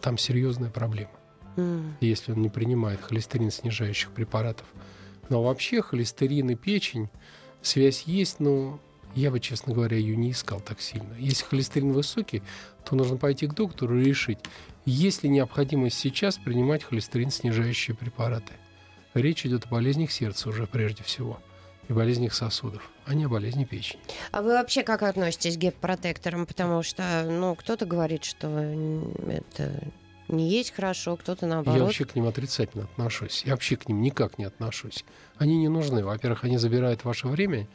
там 0.00 0.16
серьезная 0.16 0.70
проблема, 0.70 1.10
М. 1.56 1.96
если 2.00 2.30
он 2.30 2.40
не 2.40 2.50
принимает 2.50 3.00
холестерин 3.00 3.50
снижающих 3.50 4.12
препаратов. 4.12 4.66
Но 5.28 5.42
вообще 5.42 5.82
холестерин 5.82 6.50
и 6.50 6.54
печень, 6.54 7.08
связь 7.62 8.02
есть, 8.02 8.38
но 8.38 8.78
я 9.16 9.32
бы, 9.32 9.40
честно 9.40 9.74
говоря, 9.74 9.96
ее 9.96 10.16
не 10.16 10.30
искал 10.30 10.60
так 10.60 10.80
сильно. 10.80 11.16
Если 11.18 11.44
холестерин 11.44 11.90
высокий, 11.90 12.44
то 12.84 12.94
нужно 12.94 13.16
пойти 13.16 13.48
к 13.48 13.54
доктору 13.54 13.98
и 13.98 14.04
решить, 14.04 14.38
есть 14.84 15.24
ли 15.24 15.30
необходимость 15.30 15.98
сейчас 15.98 16.36
принимать 16.38 16.84
холестерин 16.84 17.32
снижающие 17.32 17.96
препараты. 17.96 18.52
Речь 19.16 19.46
идет 19.46 19.64
о 19.64 19.68
болезнях 19.68 20.10
сердца 20.10 20.48
уже 20.50 20.66
прежде 20.66 21.02
всего 21.02 21.38
и 21.88 21.92
болезнях 21.92 22.34
сосудов, 22.34 22.90
а 23.06 23.14
не 23.14 23.24
о 23.24 23.28
болезни 23.28 23.64
печени. 23.64 24.00
А 24.30 24.42
вы 24.42 24.50
вообще 24.50 24.82
как 24.82 25.02
относитесь 25.02 25.56
к 25.56 25.58
гепопротекторам? 25.58 26.44
Потому 26.44 26.82
что, 26.82 27.24
ну, 27.26 27.54
кто-то 27.54 27.86
говорит, 27.86 28.24
что 28.24 28.48
это 29.28 29.82
не 30.28 30.50
есть 30.50 30.72
хорошо, 30.74 31.16
кто-то 31.16 31.46
наоборот. 31.46 31.78
Я 31.78 31.84
вообще 31.84 32.04
к 32.04 32.14
ним 32.14 32.26
отрицательно 32.26 32.84
отношусь. 32.84 33.42
Я 33.46 33.52
вообще 33.52 33.76
к 33.76 33.88
ним 33.88 34.02
никак 34.02 34.36
не 34.38 34.44
отношусь. 34.44 35.04
Они 35.38 35.56
не 35.56 35.68
нужны. 35.68 36.04
Во-первых, 36.04 36.44
они 36.44 36.58
забирают 36.58 37.04
ваше 37.04 37.28
время. 37.28 37.68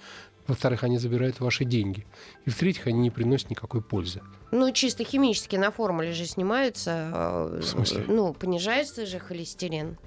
Во-вторых, 0.48 0.84
они 0.84 0.98
забирают 0.98 1.40
ваши 1.40 1.66
деньги. 1.66 2.06
И 2.46 2.50
в-третьих, 2.50 2.86
они 2.88 3.00
не 3.00 3.10
приносят 3.10 3.50
никакой 3.50 3.82
пользы. 3.82 4.22
Ну, 4.52 4.72
чисто 4.74 5.04
химически 5.06 5.56
на 5.56 5.72
формуле 5.72 6.12
же 6.12 6.26
снимаются. 6.26 7.50
э, 7.54 7.60
В 7.62 7.66
смысле? 7.66 8.04
Ну, 8.08 8.34
понижается 8.34 9.06
же 9.06 9.18
холестерин. 9.20 9.98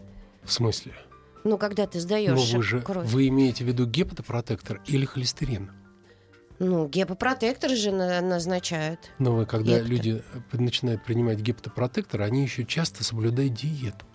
В 0.42 0.52
смысле? 0.52 0.92
Ну, 1.44 1.58
когда 1.58 1.86
ты 1.86 1.98
Но 1.98 2.02
сдаешь 2.02 2.52
вы 2.52 2.62
же 2.62 2.80
кровь. 2.80 3.06
вы 3.06 3.28
имеете 3.28 3.64
в 3.64 3.66
виду 3.68 3.86
гепатопротектор 3.86 4.80
или 4.86 5.04
холестерин? 5.04 5.70
Ну, 6.58 6.86
гепопротектор 6.88 7.70
же 7.70 7.90
на- 7.90 8.20
назначают. 8.20 9.10
Но 9.18 9.44
когда 9.44 9.72
Гепто. 9.78 9.88
люди 9.88 10.22
э, 10.52 10.56
начинают 10.56 11.04
принимать 11.04 11.40
гепатопротектор, 11.40 12.22
они 12.22 12.42
еще 12.42 12.64
часто 12.64 13.04
соблюдают 13.04 13.54
диету. 13.54 14.06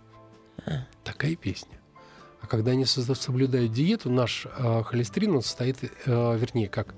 А. 0.65 0.85
Такая 1.03 1.35
песня. 1.35 1.78
А 2.41 2.47
когда 2.47 2.71
они 2.71 2.86
со- 2.86 3.15
соблюдают 3.15 3.73
диету, 3.73 4.10
наш 4.10 4.45
э, 4.45 4.84
холестерин, 4.84 5.36
он 5.36 5.41
состоит, 5.41 5.78
э, 5.84 5.89
вернее, 6.06 6.69
как 6.69 6.95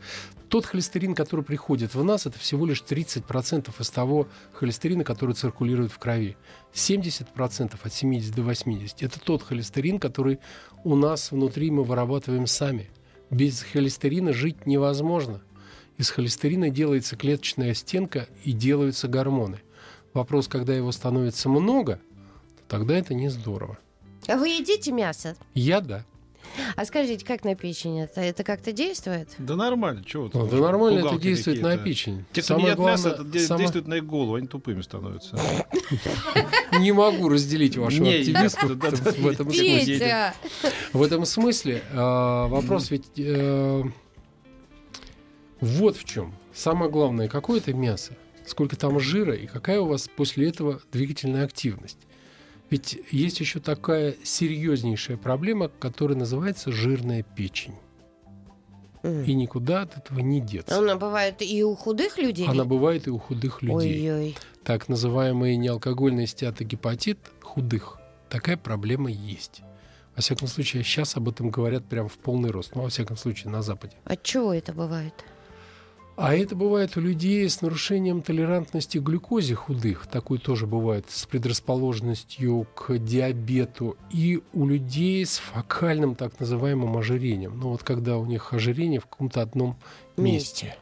тот 0.52 0.66
холестерин, 0.66 1.16
который 1.16 1.46
приходит 1.46 1.96
в 1.96 2.04
нас, 2.04 2.26
это 2.26 2.38
всего 2.38 2.66
лишь 2.66 2.84
30% 2.84 3.74
из 3.80 3.90
того 3.90 4.28
холестерина, 4.52 5.04
который 5.04 5.34
циркулирует 5.34 5.92
в 5.94 5.98
крови. 5.98 6.36
70% 6.74 7.80
от 7.82 7.94
70 7.94 8.36
до 8.36 8.44
80 8.44 9.02
это 9.02 9.20
тот 9.20 9.44
холестерин, 9.44 9.98
который 9.98 10.40
у 10.84 10.96
нас 10.96 11.32
внутри 11.32 11.72
мы 11.72 11.84
вырабатываем 11.84 12.48
сами. 12.48 12.92
Без 13.30 13.62
холестерина 13.62 14.34
жить 14.34 14.66
невозможно. 14.66 15.42
Из 15.98 16.10
холестерина 16.10 16.70
делается 16.70 17.16
клеточная 17.16 17.74
стенка 17.74 18.28
и 18.44 18.52
делаются 18.52 19.08
гормоны. 19.08 19.62
Вопрос, 20.14 20.50
когда 20.50 20.76
его 20.76 20.92
становится 20.92 21.48
много, 21.48 22.02
то 22.58 22.64
тогда 22.68 22.98
это 22.98 23.14
не 23.14 23.30
здорово. 23.30 23.80
А 24.28 24.38
вы 24.38 24.50
едите 24.50 24.92
мясо? 24.92 25.36
Я 25.54 25.82
да. 25.82 26.06
А 26.76 26.86
скажите, 26.86 27.26
как 27.26 27.44
на 27.44 27.56
печень 27.56 28.00
это? 28.00 28.22
Это 28.22 28.44
как-то 28.44 28.72
действует? 28.72 29.30
Да 29.38 29.56
нормально, 29.56 30.04
чего 30.04 30.24
вы 30.24 30.32
Ну, 30.34 30.48
да 30.48 30.58
нормально 30.58 31.00
это 31.00 31.18
действует 31.18 31.62
на 31.62 31.78
печень. 31.78 32.26
Те, 32.34 32.42
кто 32.42 32.56
Самое 32.56 32.66
не 32.66 32.72
едят 32.72 32.86
мясо, 32.86 33.10
главное- 33.10 33.30
это 33.30 33.48
само- 33.48 33.60
действует 33.60 33.88
на 33.88 33.94
их 33.96 34.06
голову, 34.06 34.36
они 34.36 34.48
тупыми 34.48 34.82
становятся. 34.82 35.40
Не 36.80 36.92
могу 36.92 37.30
разделить 37.30 37.78
вашу 37.78 38.04
да, 38.04 38.12
в 38.12 39.28
этом 39.28 39.52
смысле. 39.52 40.34
В 40.94 41.04
этом 41.04 41.26
смысле 41.26 41.84
вопрос 41.94 42.92
ведь 42.92 43.12
э, 43.18 43.84
вот 45.60 45.98
в 45.98 46.04
чем. 46.06 46.34
Самое 46.54 46.92
главное, 46.92 47.28
какое 47.28 47.60
это 47.60 47.74
мясо, 47.74 48.14
сколько 48.46 48.76
там 48.76 49.00
жира 49.00 49.34
и 49.36 49.48
какая 49.48 49.80
у 49.80 49.86
вас 49.86 50.10
после 50.16 50.50
этого 50.50 50.82
двигательная 50.92 51.46
активность. 51.46 52.00
Ведь 52.72 52.98
есть 53.12 53.42
еще 53.42 53.60
такая 53.60 54.16
серьезнейшая 54.24 55.18
проблема, 55.18 55.68
которая 55.68 56.18
называется 56.18 56.72
жирная 56.72 57.22
печень. 57.22 57.76
М. 59.04 59.26
И 59.26 59.34
никуда 59.34 59.82
от 59.82 59.98
этого 59.98 60.20
не 60.20 60.40
деться. 60.40 60.78
Она 60.78 60.96
бывает 60.96 61.42
и 61.42 61.64
у 61.64 61.76
худых 61.76 62.18
людей? 62.18 62.48
Она 62.48 62.64
бывает 62.64 63.08
и 63.08 63.10
у 63.10 63.18
худых 63.18 63.62
людей. 63.62 64.10
Ой-ой. 64.10 64.38
Так 64.64 64.88
называемый 64.88 65.58
неалкогольный 65.58 66.26
стеатогепатит 66.26 67.20
худых. 67.42 68.00
Такая 68.30 68.56
проблема 68.56 69.12
есть. 69.12 69.64
Во 70.16 70.22
всяком 70.22 70.48
случае, 70.48 70.84
сейчас 70.84 71.18
об 71.18 71.28
этом 71.28 71.50
говорят 71.50 71.84
прям 71.86 72.08
в 72.08 72.18
полный 72.18 72.52
рост. 72.52 72.74
Ну, 72.76 72.84
во 72.84 72.90
всяком 72.90 73.18
случае, 73.18 73.52
на 73.52 73.62
Западе. 73.62 73.98
От 74.06 74.24
чего 74.24 74.54
это 74.54 74.72
бывает? 74.72 75.14
А 76.18 76.36
это 76.36 76.56
бывает 76.56 76.98
у 76.98 77.00
людей 77.02 77.50
с 77.50 77.62
нарушением 77.62 78.22
толерантности 78.22 79.00
к 79.00 79.02
глюкозе 79.02 79.56
худых. 79.56 80.06
Такое 80.08 80.38
тоже 80.40 80.68
бывает 80.68 81.06
с 81.10 81.26
предрасположенностью 81.26 82.68
к 82.76 82.98
диабету. 83.00 83.98
И 84.12 84.42
у 84.54 84.68
людей 84.68 85.26
с 85.26 85.38
фокальным 85.38 86.16
так 86.16 86.40
называемым 86.40 86.96
ожирением. 86.98 87.60
Ну 87.60 87.70
вот 87.70 87.84
когда 87.84 88.18
у 88.18 88.26
них 88.26 88.54
ожирение 88.54 89.00
в 89.00 89.06
каком-то 89.08 89.42
одном 89.42 89.78
месте. 90.18 90.66
Месте. 90.68 90.78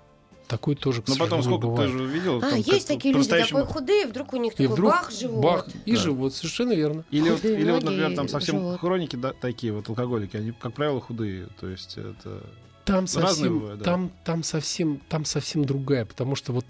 Такое 0.47 0.75
тоже, 0.75 1.03
к 1.03 1.07
Но 1.07 1.13
Ну, 1.13 1.19
потом 1.19 1.43
сколько 1.43 1.61
ты 1.61 1.67
бывает. 1.67 1.91
же 1.91 2.05
видел? 2.07 2.37
А, 2.39 2.41
там 2.41 2.55
есть 2.55 2.87
как 2.87 2.97
такие 2.97 3.13
люди, 3.13 3.29
такой 3.29 3.65
худые, 3.65 4.07
вдруг 4.07 4.33
у 4.33 4.37
них 4.37 4.53
И 4.53 4.63
такой 4.63 4.73
вдруг 4.73 4.89
бах, 4.91 5.11
живот. 5.11 5.43
бах, 5.43 5.67
и 5.85 5.91
Да. 5.93 5.97
живот, 5.99 6.33
совершенно 6.33 6.73
верно. 6.73 7.05
Или, 7.11 7.29
вот, 7.29 7.35
Худые 7.41 7.59
или 7.61 7.71
вот, 7.71 7.83
например, 7.83 8.15
там 8.15 8.27
совсем 8.27 8.55
живот. 8.57 8.79
хроники 8.79 9.15
да, 9.15 9.33
такие 9.39 9.71
вот 9.71 9.87
алкоголики, 9.89 10.35
они, 10.37 10.51
как 10.51 10.73
правило, 10.73 10.99
худые. 10.99 11.49
То 11.59 11.67
есть 11.67 11.97
это... 11.97 12.41
Там 12.89 13.01
Разные 13.01 13.27
совсем, 13.27 13.59
бывают, 13.59 13.79
да. 13.79 13.85
там, 13.85 14.11
там, 14.23 14.43
совсем, 14.43 15.01
там 15.09 15.23
совсем 15.23 15.63
другая, 15.63 16.05
потому 16.05 16.35
что 16.35 16.53
вот 16.53 16.65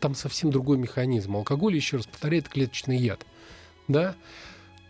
там 0.00 0.14
совсем 0.14 0.50
другой 0.50 0.78
механизм. 0.78 1.36
Алкоголь, 1.36 1.76
еще 1.76 1.98
раз 1.98 2.06
повторяю, 2.06 2.42
это 2.42 2.50
клеточный 2.50 2.96
яд. 2.96 3.26
Да? 3.86 4.14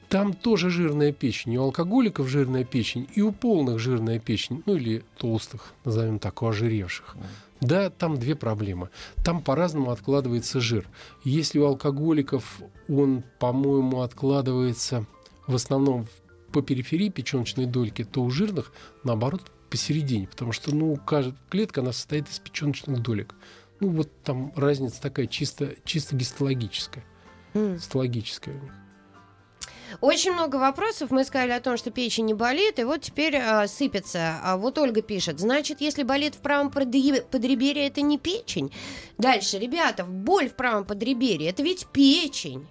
Там 0.09 0.35
тоже 0.35 0.71
жирная 0.71 1.11
печень. 1.11 1.55
И 1.55 1.59
у 1.59 1.65
алкоголиков 1.65 2.29
жирная 2.29 2.63
печень, 2.63 3.09
и 3.13 3.23
у 3.23 3.33
полных 3.33 3.81
жирная 3.81 4.21
печень, 4.21 4.63
ну 4.67 4.77
или 4.77 5.03
толстых, 5.17 5.75
назовем 5.85 6.21
так, 6.21 6.43
у 6.43 6.47
ожиревших. 6.47 7.17
Да, 7.61 7.91
там 7.91 8.17
две 8.17 8.37
проблемы. 8.37 8.91
Там 9.25 9.43
по-разному 9.43 9.91
откладывается 9.91 10.61
жир. 10.61 10.87
Если 11.25 11.59
у 11.59 11.67
алкоголиков 11.67 12.61
он, 12.89 13.25
по-моему, 13.41 14.03
откладывается 14.03 15.07
в 15.49 15.57
основном 15.57 16.07
по 16.53 16.63
периферии 16.63 17.09
печеночной 17.09 17.67
дольки, 17.67 18.05
то 18.05 18.23
у 18.23 18.31
жирных, 18.31 18.73
наоборот, 19.03 19.51
посередине. 19.69 20.27
Потому 20.27 20.53
что, 20.53 20.75
ну, 20.75 20.97
каждая 20.97 21.37
клетка, 21.51 21.81
она 21.81 21.93
состоит 21.93 22.29
из 22.29 22.39
печеночных 22.39 23.01
долек. 23.01 23.35
Ну, 23.81 23.91
вот 23.91 24.11
там 24.23 24.53
разница 24.57 25.01
такая 25.01 25.27
чисто, 25.27 25.75
чисто 25.85 26.17
гистологическая. 26.17 27.05
М. 27.55 27.77
Гистологическая 27.77 28.55
у 28.55 28.63
них. 28.63 28.73
Очень 30.01 30.33
много 30.33 30.57
вопросов. 30.57 31.11
Мы 31.11 31.25
сказали 31.25 31.53
о 31.53 31.61
том, 31.61 31.77
что 31.77 31.91
печень 31.91 32.27
не 32.27 32.35
болит, 32.35 32.79
и 32.79 32.85
вот 32.85 33.01
теперь 33.01 33.37
а, 33.37 33.67
сыпется. 33.67 34.39
А 34.43 34.57
вот 34.57 34.79
Ольга 34.79 35.03
пишет, 35.03 35.41
значит, 35.41 35.81
если 35.81 36.03
болит 36.03 36.35
в 36.35 36.39
правом 36.39 36.71
подре- 36.71 37.23
подреберье, 37.23 37.87
это 37.87 38.03
не 38.03 38.19
печень. 38.19 38.71
Дальше, 39.17 39.59
ребята, 39.59 40.05
боль 40.05 40.51
в 40.51 40.55
правом 40.55 40.85
подреберье, 40.85 41.49
это 41.49 41.63
ведь 41.63 41.87
печень. 41.87 42.67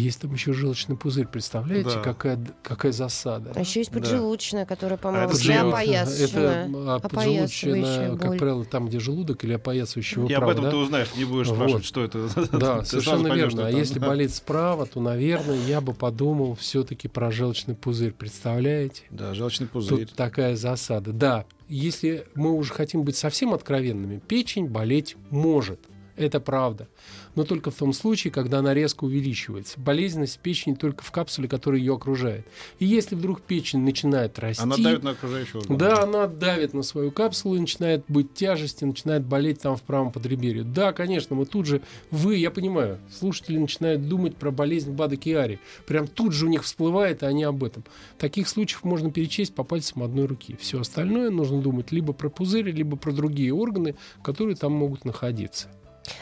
Есть 0.00 0.20
там 0.20 0.32
еще 0.32 0.52
желчный 0.52 0.96
пузырь, 0.96 1.26
представляете, 1.26 1.90
Да. 1.96 2.00
какая, 2.00 2.38
какая 2.62 2.92
засада. 2.92 3.52
А 3.54 3.60
еще 3.60 3.80
есть 3.80 3.92
Да. 3.92 4.00
поджелудочная, 4.00 4.64
которая, 4.66 4.96
по-моему, 4.98 5.28
это 5.28 5.38
для 5.38 5.58
желудочная, 5.60 6.00
опоясочная. 6.00 6.64
Это 6.64 6.70
а, 6.74 6.96
опоясывающая 6.96 7.70
поджелудочная, 7.72 8.16
как 8.16 8.38
правило, 8.38 8.64
там, 8.64 8.88
где 8.88 8.98
желудок 9.00 9.44
или 9.44 9.52
опоясывающий 9.52 10.26
И 10.26 10.32
об 10.32 10.48
этом 10.48 10.64
да? 10.64 10.70
ты 10.70 10.76
узнаешь, 10.76 11.08
не 11.16 11.24
будешь 11.24 11.48
Вот. 11.48 11.56
спрашивать, 11.56 11.84
что 11.84 12.02
это. 12.04 12.28
Да, 12.52 12.84
совершенно 12.84 13.28
поймешь, 13.28 13.52
верно. 13.52 13.66
А 13.66 13.70
если 13.70 13.98
болит 13.98 14.32
справа, 14.34 14.86
то, 14.86 15.00
наверное, 15.00 15.56
я 15.66 15.80
бы 15.80 15.92
подумал 15.92 16.54
все-таки 16.54 17.08
про 17.08 17.30
желчный 17.30 17.74
пузырь. 17.74 18.12
Представляете? 18.12 19.02
Да, 19.10 19.34
желчный 19.34 19.66
пузырь. 19.66 20.06
Тут 20.06 20.16
такая 20.16 20.56
засада. 20.56 21.12
Да, 21.12 21.44
если 21.68 22.26
мы 22.34 22.52
уже 22.52 22.72
хотим 22.72 23.02
быть 23.02 23.16
совсем 23.16 23.54
откровенными, 23.54 24.20
печень 24.26 24.66
болеть 24.66 25.16
может. 25.30 25.78
Это 26.20 26.38
правда. 26.38 26.86
Но 27.34 27.44
только 27.44 27.70
в 27.70 27.74
том 27.74 27.94
случае, 27.94 28.30
когда 28.30 28.58
она 28.58 28.74
резко 28.74 29.04
увеличивается. 29.04 29.80
Болезненность 29.80 30.38
печени 30.38 30.74
только 30.74 31.02
в 31.02 31.10
капсуле, 31.10 31.48
которая 31.48 31.80
ее 31.80 31.94
окружает. 31.94 32.46
И 32.78 32.84
если 32.84 33.14
вдруг 33.14 33.40
печень 33.40 33.80
начинает 33.80 34.38
расти... 34.38 34.62
Она 34.62 34.76
давит 34.76 35.02
на 35.02 35.12
окружающий 35.12 35.56
орган. 35.56 35.78
Да, 35.78 36.02
она 36.02 36.26
давит 36.26 36.74
на 36.74 36.82
свою 36.82 37.10
капсулу 37.10 37.56
и 37.56 37.60
начинает 37.60 38.04
быть 38.08 38.34
тяжести, 38.34 38.84
начинает 38.84 39.24
болеть 39.24 39.62
там 39.62 39.76
в 39.76 39.82
правом 39.82 40.12
подреберье. 40.12 40.62
Да, 40.62 40.92
конечно, 40.92 41.34
мы 41.34 41.46
тут 41.46 41.64
же, 41.64 41.80
вы, 42.10 42.36
я 42.36 42.50
понимаю, 42.50 42.98
слушатели 43.10 43.56
начинают 43.56 44.06
думать 44.06 44.36
про 44.36 44.50
болезнь 44.50 44.90
Бада 44.90 45.16
Киари. 45.16 45.58
Прям 45.86 46.06
тут 46.06 46.34
же 46.34 46.44
у 46.44 46.48
них 46.50 46.64
всплывает, 46.64 47.22
и 47.22 47.26
они 47.26 47.44
об 47.44 47.64
этом. 47.64 47.82
Таких 48.18 48.46
случаев 48.46 48.84
можно 48.84 49.10
перечесть 49.10 49.54
по 49.54 49.64
пальцам 49.64 50.02
одной 50.02 50.26
руки. 50.26 50.58
Все 50.60 50.80
остальное 50.80 51.30
нужно 51.30 51.62
думать 51.62 51.92
либо 51.92 52.12
про 52.12 52.28
пузырь, 52.28 52.70
либо 52.70 52.98
про 52.98 53.10
другие 53.10 53.54
органы, 53.54 53.94
которые 54.22 54.56
там 54.56 54.72
могут 54.72 55.06
находиться. 55.06 55.68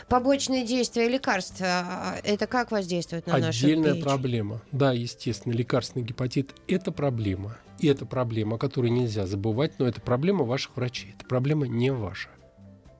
Побочные 0.09 0.65
действия 0.65 1.09
лекарств, 1.09 1.61
а, 1.61 2.17
это 2.25 2.47
как 2.47 2.71
воздействует 2.71 3.27
на 3.27 3.39
нашу 3.39 3.67
Отдельная 3.67 4.01
проблема. 4.01 4.63
Да, 4.73 4.93
естественно, 4.93 5.53
лекарственный 5.53 6.05
гепатит– 6.05 6.55
это 6.69 6.93
проблема. 6.93 7.59
И 7.79 7.87
это 7.87 8.07
проблема, 8.07 8.57
о 8.57 8.59
которой 8.59 8.91
нельзя 8.91 9.27
забывать, 9.27 9.79
но 9.79 9.87
это 9.87 10.01
проблема 10.01 10.45
ваших 10.45 10.77
врачей. 10.77 11.15
Это 11.17 11.27
проблема 11.27 11.69
не 11.69 11.93
ваша. 11.93 12.29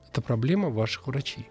Это 0.09 0.21
проблема 0.21 0.69
ваших 0.69 1.07
врачей. 1.07 1.47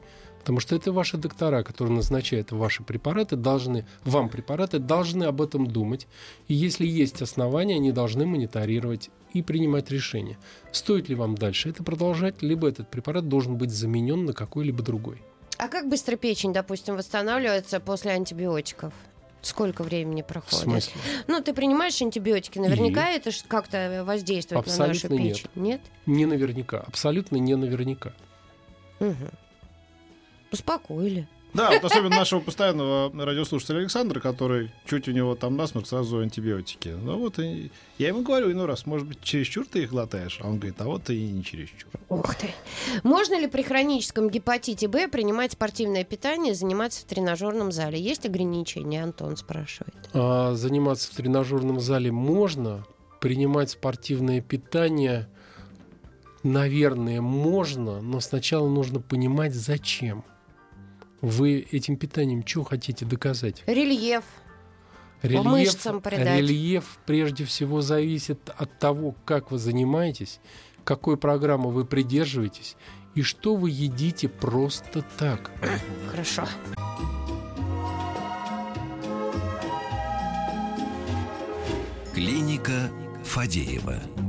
Потому 0.48 0.60
что 0.60 0.76
это 0.76 0.92
ваши 0.92 1.18
доктора, 1.18 1.62
которые 1.62 1.94
назначают 1.94 2.52
ваши 2.52 2.82
препараты, 2.82 3.36
должны, 3.36 3.84
вам 4.04 4.30
препараты, 4.30 4.78
должны 4.78 5.24
об 5.24 5.42
этом 5.42 5.66
думать. 5.66 6.06
И 6.46 6.54
если 6.54 6.86
есть 6.86 7.20
основания, 7.20 7.74
они 7.74 7.92
должны 7.92 8.24
мониторировать 8.24 9.10
и 9.34 9.42
принимать 9.42 9.90
решение, 9.90 10.38
стоит 10.72 11.10
ли 11.10 11.14
вам 11.14 11.34
дальше 11.34 11.68
это 11.68 11.84
продолжать, 11.84 12.40
либо 12.40 12.66
этот 12.66 12.88
препарат 12.90 13.28
должен 13.28 13.58
быть 13.58 13.70
заменен 13.70 14.24
на 14.24 14.32
какой-либо 14.32 14.82
другой. 14.82 15.20
А 15.58 15.68
как 15.68 15.86
быстро 15.86 16.16
печень, 16.16 16.54
допустим, 16.54 16.96
восстанавливается 16.96 17.78
после 17.78 18.12
антибиотиков? 18.12 18.94
Сколько 19.42 19.82
времени 19.82 20.22
В 20.22 20.26
проходит? 20.28 20.60
смысле? 20.60 20.94
Ну, 21.26 21.42
ты 21.42 21.52
принимаешь 21.52 22.00
антибиотики, 22.00 22.58
наверняка 22.58 23.10
это 23.10 23.32
ж 23.32 23.42
как-то 23.46 24.02
воздействует 24.06 24.66
на 24.66 24.72
нашу 24.78 24.90
Абсолютно 24.92 25.22
нет. 25.22 25.36
печень. 25.36 25.50
Нет? 25.56 25.80
Не 26.06 26.24
наверняка, 26.24 26.78
абсолютно 26.78 27.36
не 27.36 27.54
наверняка. 27.54 28.14
Мгм. 28.98 29.28
Успокоили. 30.50 31.28
Да, 31.54 31.70
вот 31.70 31.84
особенно 31.84 32.16
нашего 32.16 32.40
постоянного 32.40 33.10
радиослушателя 33.24 33.78
Александра, 33.78 34.20
который 34.20 34.70
чуть 34.86 35.08
у 35.08 35.12
него 35.12 35.34
там 35.34 35.56
насморк, 35.56 35.86
сразу 35.86 36.18
антибиотики. 36.18 36.90
Ну 36.90 37.18
вот 37.18 37.38
и 37.38 37.70
я 37.96 38.08
ему 38.08 38.22
говорю, 38.22 38.54
ну 38.54 38.66
раз, 38.66 38.86
может 38.86 39.06
быть, 39.06 39.22
чересчур 39.22 39.66
ты 39.66 39.84
их 39.84 39.90
глотаешь, 39.90 40.38
а 40.42 40.48
он 40.48 40.58
говорит, 40.58 40.80
а 40.80 40.84
вот 40.84 41.08
и 41.10 41.30
не 41.30 41.42
чересчур. 41.42 41.90
Ух 42.08 42.34
ты. 42.34 42.50
Можно 43.02 43.40
ли 43.40 43.46
при 43.46 43.62
хроническом 43.62 44.28
гепатите 44.28 44.88
Б 44.88 45.08
принимать 45.08 45.52
спортивное 45.52 46.04
питание 46.04 46.52
и 46.52 46.56
заниматься 46.56 47.00
в 47.00 47.04
тренажерном 47.04 47.72
зале? 47.72 47.98
Есть 47.98 48.26
ограничения, 48.26 49.02
Антон 49.02 49.36
спрашивает. 49.36 50.10
А, 50.12 50.54
заниматься 50.54 51.10
в 51.10 51.14
тренажерном 51.16 51.80
зале 51.80 52.12
можно, 52.12 52.84
принимать 53.20 53.70
спортивное 53.70 54.42
питание, 54.42 55.28
наверное, 56.42 57.20
можно, 57.20 58.00
но 58.00 58.20
сначала 58.20 58.68
нужно 58.68 59.00
понимать, 59.00 59.54
зачем. 59.54 60.24
Вы 61.20 61.66
этим 61.72 61.96
питанием 61.96 62.46
что 62.46 62.64
хотите 62.64 63.04
доказать? 63.04 63.62
Рельеф. 63.66 64.24
мышцам 65.22 66.00
придать. 66.00 66.40
рельеф 66.40 66.98
прежде 67.06 67.44
всего 67.44 67.80
зависит 67.80 68.50
от 68.56 68.78
того, 68.78 69.14
как 69.24 69.50
вы 69.50 69.58
занимаетесь, 69.58 70.40
какой 70.84 71.16
программы 71.16 71.70
вы 71.70 71.84
придерживаетесь 71.84 72.76
и 73.14 73.22
что 73.22 73.56
вы 73.56 73.70
едите 73.70 74.28
просто 74.28 75.04
так. 75.18 75.50
Хорошо. 76.10 76.46
Клиника 82.14 82.90
Фадеева. 83.24 84.27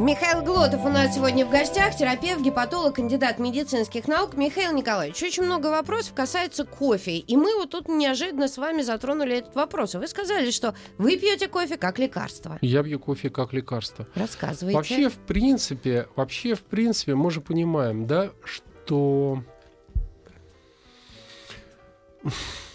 Михаил 0.00 0.42
Глотов 0.44 0.84
у 0.84 0.88
нас 0.88 1.16
сегодня 1.16 1.44
в 1.44 1.50
гостях, 1.50 1.96
терапевт, 1.96 2.40
гепатолог, 2.40 2.94
кандидат 2.94 3.40
медицинских 3.40 4.06
наук. 4.06 4.36
Михаил 4.36 4.72
Николаевич, 4.72 5.20
очень 5.24 5.42
много 5.42 5.66
вопросов 5.66 6.14
касается 6.14 6.64
кофе. 6.64 7.16
И 7.16 7.36
мы 7.36 7.56
вот 7.56 7.70
тут 7.70 7.88
неожиданно 7.88 8.46
с 8.46 8.58
вами 8.58 8.82
затронули 8.82 9.38
этот 9.38 9.56
вопрос. 9.56 9.96
И 9.96 9.98
Вы 9.98 10.06
сказали, 10.06 10.52
что 10.52 10.76
вы 10.98 11.16
пьете 11.16 11.48
кофе 11.48 11.76
как 11.76 11.98
лекарство. 11.98 12.58
Я 12.60 12.84
пью 12.84 13.00
кофе 13.00 13.28
как 13.28 13.52
лекарство. 13.52 14.06
Рассказывайте. 14.14 14.76
Вообще, 14.76 15.08
в 15.08 15.16
принципе, 15.16 16.06
вообще, 16.14 16.54
в 16.54 16.62
принципе, 16.62 17.16
мы 17.16 17.32
же 17.32 17.40
понимаем, 17.40 18.06
да, 18.06 18.30
что 18.44 19.42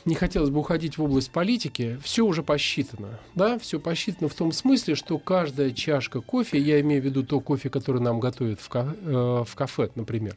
не 0.06 0.16
хотелось 0.16 0.50
бы 0.50 0.60
уходить 0.60 0.98
в 0.98 1.04
область 1.04 1.32
политики, 1.32 1.98
все 2.04 2.26
уже 2.26 2.44
посчитано, 2.44 3.20
да, 3.36 3.58
все 3.60 3.80
посчитано 3.80 4.30
в 4.30 4.34
том 4.34 4.52
смысле, 4.52 4.96
что 4.96 5.18
каждая 5.18 5.72
чашка 5.72 6.22
кофе, 6.22 6.60
я 6.60 6.82
имею 6.82 7.02
в 7.02 7.06
виду 7.06 7.24
то 7.24 7.40
кофе, 7.40 7.70
который 7.70 8.02
нам 8.02 8.20
готовят 8.20 8.60
в, 8.60 8.70
ка- 8.70 8.96
э, 9.02 9.44
в 9.48 9.56
кафе, 9.56 9.90
например, 9.96 10.36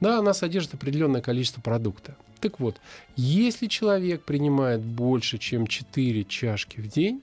да, 0.00 0.18
она 0.18 0.32
содержит 0.32 0.74
определенное 0.74 1.20
количество 1.20 1.60
продукта. 1.60 2.16
Так 2.40 2.58
вот, 2.58 2.80
если 3.16 3.66
человек 3.66 4.22
принимает 4.24 4.80
больше, 4.80 5.38
чем 5.38 5.66
4 5.66 6.24
чашки 6.24 6.80
в 6.80 6.88
день, 6.88 7.22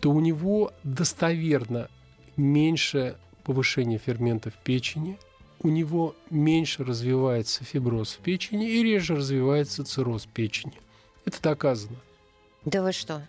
то 0.00 0.10
у 0.10 0.20
него 0.20 0.72
достоверно 0.84 1.88
меньше 2.36 3.16
повышения 3.44 3.98
ферментов 3.98 4.52
печени, 4.62 5.18
у 5.62 5.68
него 5.68 6.14
меньше 6.30 6.84
развивается 6.84 7.64
фиброз 7.64 8.12
в 8.12 8.18
печени 8.18 8.68
и 8.70 8.82
реже 8.82 9.16
развивается 9.16 9.84
цирроз 9.84 10.26
печени. 10.26 10.74
Это 11.24 11.40
доказано. 11.42 11.96
Да 12.64 12.82
вы 12.82 12.92
что? 12.92 13.26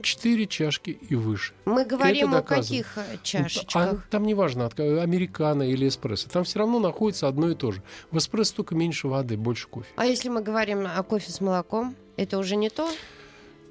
Четыре 0.00 0.46
чашки 0.46 0.90
и 0.90 1.16
выше. 1.16 1.54
Мы 1.64 1.84
говорим 1.84 2.32
о 2.34 2.42
каких 2.42 2.96
э, 2.98 3.02
А 3.14 3.16
чашечках? 3.24 4.06
там 4.10 4.24
неважно, 4.26 4.66
от- 4.66 4.78
американо 4.78 5.64
или 5.64 5.88
эспрессо. 5.88 6.28
Там 6.30 6.44
все 6.44 6.60
равно 6.60 6.78
находится 6.78 7.26
одно 7.26 7.50
и 7.50 7.56
то 7.56 7.72
же. 7.72 7.82
В 8.12 8.18
эспрессо 8.18 8.54
только 8.54 8.76
меньше 8.76 9.08
воды, 9.08 9.36
больше 9.36 9.66
кофе. 9.66 9.88
А 9.96 10.06
если 10.06 10.28
мы 10.28 10.40
говорим 10.40 10.86
о 10.86 11.02
кофе 11.02 11.32
с 11.32 11.40
молоком, 11.40 11.96
это 12.16 12.38
уже 12.38 12.54
не 12.54 12.70
то? 12.70 12.88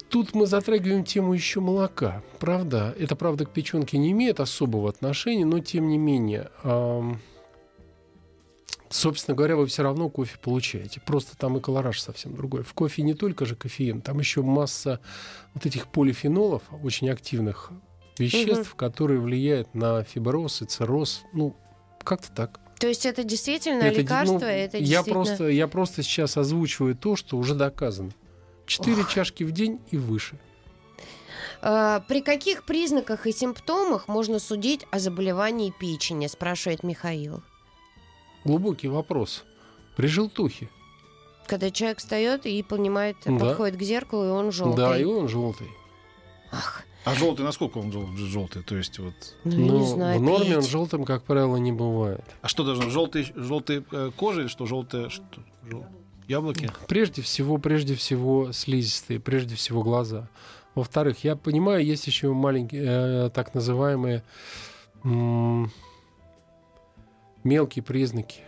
Тут 0.09 0.33
мы 0.35 0.47
затрагиваем 0.47 1.05
тему 1.05 1.33
еще 1.33 1.61
молока. 1.61 2.21
Правда, 2.39 2.93
это, 2.99 3.15
правда, 3.15 3.45
к 3.45 3.51
печенке 3.51 3.97
не 3.97 4.11
имеет 4.11 4.41
особого 4.41 4.89
отношения, 4.89 5.45
но 5.45 5.59
тем 5.59 5.87
не 5.87 5.97
менее. 5.97 6.49
ам, 6.63 7.19
собственно 8.89 9.35
говоря, 9.35 9.55
вы 9.55 9.65
все 9.67 9.83
равно 9.83 10.09
кофе 10.09 10.37
получаете. 10.41 11.01
Просто 11.01 11.37
там 11.37 11.57
и 11.57 11.61
колораж 11.61 11.99
совсем 11.99 12.35
другой. 12.35 12.63
В 12.63 12.73
кофе 12.73 13.01
не 13.01 13.13
только 13.13 13.45
же 13.45 13.55
кофеин, 13.55 14.01
там 14.01 14.19
еще 14.19 14.41
масса 14.41 14.99
вот 15.53 15.65
этих 15.65 15.87
полифенолов, 15.87 16.63
очень 16.83 17.09
активных 17.09 17.71
веществ, 18.17 18.71
угу. 18.71 18.77
которые 18.77 19.19
влияют 19.19 19.73
на 19.75 20.03
фиброз 20.03 20.61
и 20.61 20.65
цирроз. 20.65 21.23
Ну, 21.33 21.55
как-то 22.03 22.31
так. 22.31 22.59
То 22.79 22.87
есть 22.87 23.05
это 23.05 23.23
действительно 23.23 23.83
это, 23.83 24.01
лекарство? 24.01 24.39
Ну, 24.39 24.45
это 24.45 24.77
я, 24.77 25.03
просто, 25.03 25.47
я 25.47 25.67
просто 25.67 26.03
сейчас 26.03 26.37
озвучиваю 26.37 26.95
то, 26.95 27.15
что 27.15 27.37
уже 27.37 27.55
доказано. 27.55 28.11
Четыре 28.65 29.03
чашки 29.09 29.43
в 29.43 29.51
день 29.51 29.79
и 29.91 29.97
выше. 29.97 30.37
А, 31.61 32.01
при 32.01 32.21
каких 32.21 32.65
признаках 32.65 33.25
и 33.25 33.31
симптомах 33.31 34.07
можно 34.07 34.39
судить 34.39 34.85
о 34.91 34.99
заболевании 34.99 35.73
печени, 35.77 36.27
спрашивает 36.27 36.83
Михаил. 36.83 37.41
Глубокий 38.47 38.87
вопрос. 38.87 39.43
При 39.97 40.07
желтухе. 40.07 40.69
Когда 41.47 41.69
человек 41.69 41.97
встает 41.97 42.45
и 42.45 42.63
понимает, 42.63 43.17
да. 43.25 43.37
подходит 43.37 43.77
к 43.77 43.81
зеркалу, 43.81 44.25
и 44.25 44.29
он 44.29 44.53
желтый. 44.53 44.77
Да, 44.77 44.97
и 44.97 45.03
он 45.03 45.27
желтый. 45.27 45.67
Ах. 46.51 46.83
А 47.03 47.13
желтый, 47.13 47.43
насколько 47.43 47.77
он 47.77 47.91
желтый? 47.91 48.63
То 48.63 48.77
есть 48.77 48.99
вот. 48.99 49.13
Ну, 49.43 49.51
ну, 49.51 49.79
не 49.79 49.85
знаю, 49.85 50.19
в 50.19 50.23
норме 50.23 50.45
пить. 50.45 50.55
он 50.57 50.63
желтым, 50.63 51.03
как 51.03 51.23
правило, 51.23 51.57
не 51.57 51.73
бывает. 51.73 52.23
А 52.41 52.47
что 52.47 52.63
должно? 52.63 52.89
Желтый, 52.89 53.31
желтый 53.35 53.85
э, 53.91 54.11
кожа 54.15 54.41
или 54.41 54.47
что? 54.47 54.65
Желтая 54.65 55.09
что? 55.09 55.23
Жел... 55.69 55.85
Яблоки? 56.29 56.71
Прежде 56.87 57.21
всего, 57.21 57.57
прежде 57.57 57.95
всего 57.95 58.53
слизистые, 58.53 59.19
прежде 59.19 59.55
всего 59.55 59.83
глаза. 59.83 60.29
Во-вторых, 60.73 61.23
я 61.25 61.35
понимаю, 61.35 61.85
есть 61.85 62.07
еще 62.07 62.31
маленькие, 62.31 62.83
э, 62.85 63.29
так 63.33 63.53
называемые 63.53 64.23
м- 65.03 65.71
мелкие 67.43 67.83
признаки. 67.83 68.41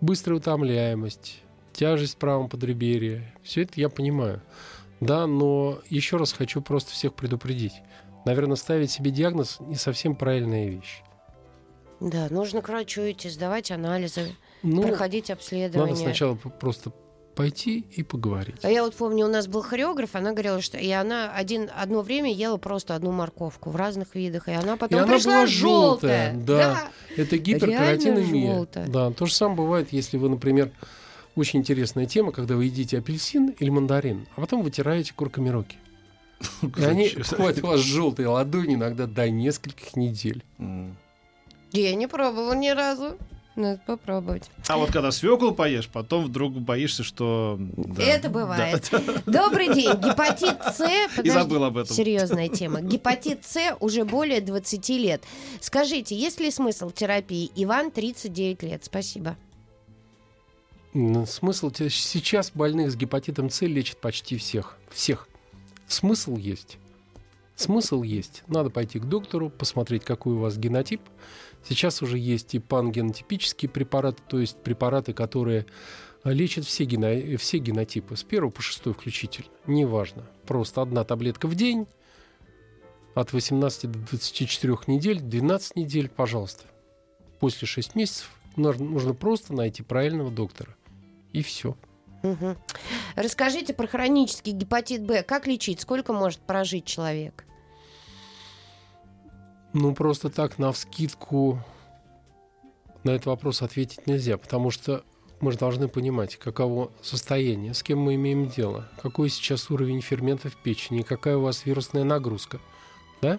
Быстрая 0.00 0.38
утомляемость, 0.38 1.42
тяжесть 1.72 2.14
в 2.14 2.18
правом 2.18 2.48
подреберье. 2.48 3.32
Все 3.42 3.62
это 3.62 3.72
я 3.76 3.88
понимаю. 3.88 4.42
Да, 5.00 5.26
но 5.26 5.78
еще 5.88 6.16
раз 6.16 6.32
хочу 6.32 6.62
просто 6.62 6.92
всех 6.92 7.14
предупредить. 7.14 7.74
Наверное, 8.24 8.56
ставить 8.56 8.90
себе 8.90 9.10
диагноз 9.10 9.58
не 9.60 9.76
совсем 9.76 10.16
правильная 10.16 10.68
вещь. 10.68 11.02
Да, 12.00 12.28
нужно 12.30 12.60
к 12.60 12.68
врачу 12.68 13.02
идти, 13.10 13.28
сдавать 13.28 13.70
анализы, 13.70 14.34
ну, 14.62 14.82
проходить 14.82 15.30
обследование. 15.30 15.94
Надо 15.94 16.04
сначала 16.04 16.34
просто 16.34 16.90
пойти 17.34 17.84
и 17.92 18.02
поговорить. 18.02 18.56
А 18.62 18.70
я 18.70 18.82
вот 18.82 18.94
помню, 18.94 19.26
у 19.26 19.28
нас 19.28 19.46
был 19.46 19.62
хореограф, 19.62 20.10
она 20.14 20.32
говорила, 20.32 20.60
что 20.60 20.78
и 20.78 20.90
она 20.90 21.32
один, 21.32 21.70
одно 21.76 22.02
время 22.02 22.32
ела 22.32 22.56
просто 22.56 22.94
одну 22.94 23.12
морковку 23.12 23.70
в 23.70 23.76
разных 23.76 24.14
видах, 24.14 24.48
и 24.48 24.52
она 24.52 24.76
потом 24.76 24.98
и 24.98 25.02
она 25.02 25.12
пришла 25.12 25.32
была 25.32 25.46
желтая. 25.46 26.32
желтая. 26.32 26.44
Да. 26.44 26.56
да, 26.56 27.22
это 27.22 27.38
гиперкаратинемия. 27.38 28.66
Да, 28.86 29.10
то 29.10 29.26
же 29.26 29.34
самое 29.34 29.58
бывает, 29.58 29.88
если 29.92 30.16
вы, 30.16 30.28
например, 30.28 30.70
очень 31.36 31.60
интересная 31.60 32.06
тема, 32.06 32.32
когда 32.32 32.56
вы 32.56 32.66
едите 32.66 32.98
апельсин 32.98 33.48
или 33.58 33.70
мандарин, 33.70 34.26
а 34.36 34.40
потом 34.40 34.62
вытираете 34.62 35.14
курками 35.14 35.48
руки. 35.48 35.76
И 36.76 36.84
они 36.84 37.10
бывают 37.30 37.62
у 37.62 37.66
вас 37.66 37.80
желтые 37.80 38.28
ладони 38.28 38.74
иногда 38.74 39.06
до 39.06 39.28
нескольких 39.28 39.96
недель. 39.96 40.42
Я 41.72 41.94
не 41.94 42.06
пробовала 42.06 42.54
ни 42.54 42.68
разу. 42.68 43.16
Надо 43.56 43.80
попробовать. 43.86 44.50
А 44.66 44.76
вот 44.76 44.90
когда 44.90 45.12
свеклу 45.12 45.52
поешь, 45.52 45.88
потом 45.88 46.24
вдруг 46.24 46.54
боишься, 46.54 47.04
что... 47.04 47.56
Да. 47.58 48.02
Это 48.02 48.28
бывает. 48.28 48.88
Да. 48.90 49.00
Добрый 49.26 49.72
день. 49.72 49.92
Гепатит 49.92 50.60
С... 50.74 50.78
Подожди, 51.16 51.22
И 51.22 51.30
забыл 51.30 51.62
об 51.64 51.76
этом. 51.76 51.94
Серьезная 51.94 52.48
тема. 52.48 52.80
Гепатит 52.80 53.44
С 53.44 53.76
уже 53.78 54.04
более 54.04 54.40
20 54.40 54.88
лет. 54.90 55.22
Скажите, 55.60 56.16
есть 56.16 56.40
ли 56.40 56.50
смысл 56.50 56.90
терапии? 56.90 57.50
Иван, 57.54 57.92
39 57.92 58.62
лет. 58.64 58.84
Спасибо. 58.84 59.36
Смысл... 60.92 61.70
Сейчас 61.72 62.50
больных 62.52 62.90
с 62.90 62.96
гепатитом 62.96 63.50
С 63.50 63.60
лечат 63.62 63.98
почти 64.00 64.36
всех. 64.36 64.78
Всех. 64.90 65.28
Смысл 65.86 66.36
есть. 66.36 66.78
Смысл 67.56 68.02
есть. 68.02 68.42
Надо 68.48 68.70
пойти 68.70 68.98
к 68.98 69.04
доктору, 69.04 69.48
посмотреть, 69.48 70.04
какой 70.04 70.34
у 70.34 70.38
вас 70.38 70.56
генотип, 70.58 71.00
Сейчас 71.66 72.02
уже 72.02 72.18
есть 72.18 72.54
и 72.54 72.58
пангенотипические 72.58 73.70
препараты, 73.70 74.22
то 74.28 74.38
есть 74.38 74.58
препараты, 74.62 75.14
которые 75.14 75.66
лечат 76.22 76.66
все, 76.66 76.84
гено, 76.84 77.38
все 77.38 77.58
генотипы, 77.58 78.16
с 78.16 78.22
первого 78.22 78.50
по 78.50 78.60
шестой 78.60 78.92
включительно. 78.92 79.48
Неважно. 79.66 80.28
Просто 80.46 80.82
одна 80.82 81.04
таблетка 81.04 81.48
в 81.48 81.54
день, 81.54 81.86
от 83.14 83.32
18 83.32 83.90
до 83.90 83.98
24 83.98 84.76
недель, 84.88 85.20
12 85.20 85.76
недель, 85.76 86.10
пожалуйста. 86.10 86.64
После 87.40 87.66
6 87.66 87.94
месяцев 87.94 88.30
нужно, 88.56 89.14
просто 89.14 89.54
найти 89.54 89.82
правильного 89.82 90.30
доктора. 90.30 90.76
И 91.32 91.42
все. 91.42 91.76
Угу. 92.24 92.56
Расскажите 93.16 93.74
про 93.74 93.86
хронический 93.86 94.52
гепатит 94.52 95.04
Б. 95.04 95.22
Как 95.22 95.46
лечить? 95.46 95.80
Сколько 95.80 96.12
может 96.12 96.40
прожить 96.40 96.86
человек? 96.86 97.44
Ну, 99.74 99.94
просто 99.94 100.30
так 100.30 100.58
на 100.58 100.72
вскидку 100.72 101.60
на 103.02 103.10
этот 103.10 103.26
вопрос 103.26 103.60
ответить 103.60 104.06
нельзя, 104.06 104.38
потому 104.38 104.70
что 104.70 105.04
мы 105.40 105.52
же 105.52 105.58
должны 105.58 105.88
понимать, 105.88 106.36
каково 106.36 106.90
состояние, 107.02 107.74
с 107.74 107.82
кем 107.82 107.98
мы 107.98 108.14
имеем 108.14 108.48
дело, 108.48 108.88
какой 109.02 109.28
сейчас 109.28 109.70
уровень 109.70 110.00
ферментов 110.00 110.54
в 110.54 110.56
печени, 110.56 111.02
какая 111.02 111.36
у 111.36 111.42
вас 111.42 111.66
вирусная 111.66 112.04
нагрузка. 112.04 112.60
Да? 113.20 113.38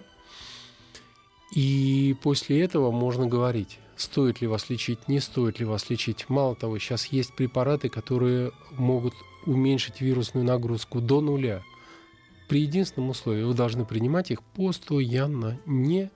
И 1.52 2.14
после 2.22 2.62
этого 2.62 2.92
можно 2.92 3.26
говорить, 3.26 3.80
стоит 3.96 4.40
ли 4.40 4.46
вас 4.46 4.68
лечить, 4.70 5.08
не 5.08 5.20
стоит 5.20 5.58
ли 5.58 5.64
вас 5.64 5.90
лечить. 5.90 6.28
Мало 6.28 6.54
того, 6.54 6.78
сейчас 6.78 7.06
есть 7.06 7.34
препараты, 7.34 7.88
которые 7.88 8.52
могут 8.72 9.14
уменьшить 9.46 10.00
вирусную 10.00 10.44
нагрузку 10.44 11.00
до 11.00 11.20
нуля. 11.20 11.62
При 12.48 12.62
единственном 12.62 13.10
условии 13.10 13.42
вы 13.42 13.54
должны 13.54 13.84
принимать 13.84 14.30
их 14.30 14.42
постоянно, 14.42 15.58
не 15.66 16.10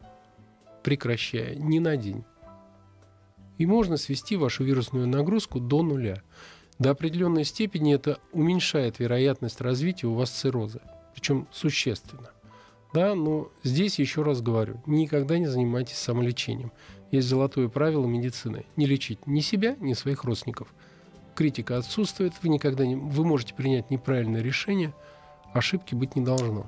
прекращая 0.83 1.55
ни 1.57 1.79
на 1.79 1.97
день. 1.97 2.25
И 3.59 3.67
можно 3.67 3.97
свести 3.97 4.37
вашу 4.37 4.65
вирусную 4.65 5.07
нагрузку 5.07 5.61
до 5.61 5.83
нуля. 5.83 6.23
До 6.79 6.91
определенной 6.91 7.45
степени 7.45 7.95
это 7.95 8.19
уменьшает 8.33 8.99
вероятность 8.99 9.61
развития 9.61 10.07
у 10.07 10.15
вас 10.15 10.31
цирроза, 10.31 10.81
причем 11.15 11.47
существенно. 11.53 12.31
Да, 12.95 13.15
но 13.15 13.51
здесь 13.63 13.99
еще 13.99 14.23
раз 14.23 14.41
говорю, 14.41 14.83
никогда 14.87 15.39
не 15.39 15.47
занимайтесь 15.47 15.97
самолечением. 15.97 16.73
Есть 17.11 17.29
золотое 17.29 17.69
правило 17.69 18.07
медицины– 18.07 18.67
не 18.77 18.87
лечить 18.87 19.27
ни 19.27 19.41
себя, 19.41 19.77
ни 19.81 19.95
своих 19.95 20.25
родственников. 20.25 20.73
Критика 21.35 21.77
отсутствует, 21.77 22.35
вы 22.43 22.49
никогда 22.51 22.87
не, 22.87 22.97
вы 22.97 23.25
можете 23.25 23.55
принять 23.55 23.91
неправильное 23.91 24.43
решение, 24.43 24.95
ошибки 25.53 25.95
быть 25.95 26.15
не 26.15 26.25
должно. 26.25 26.67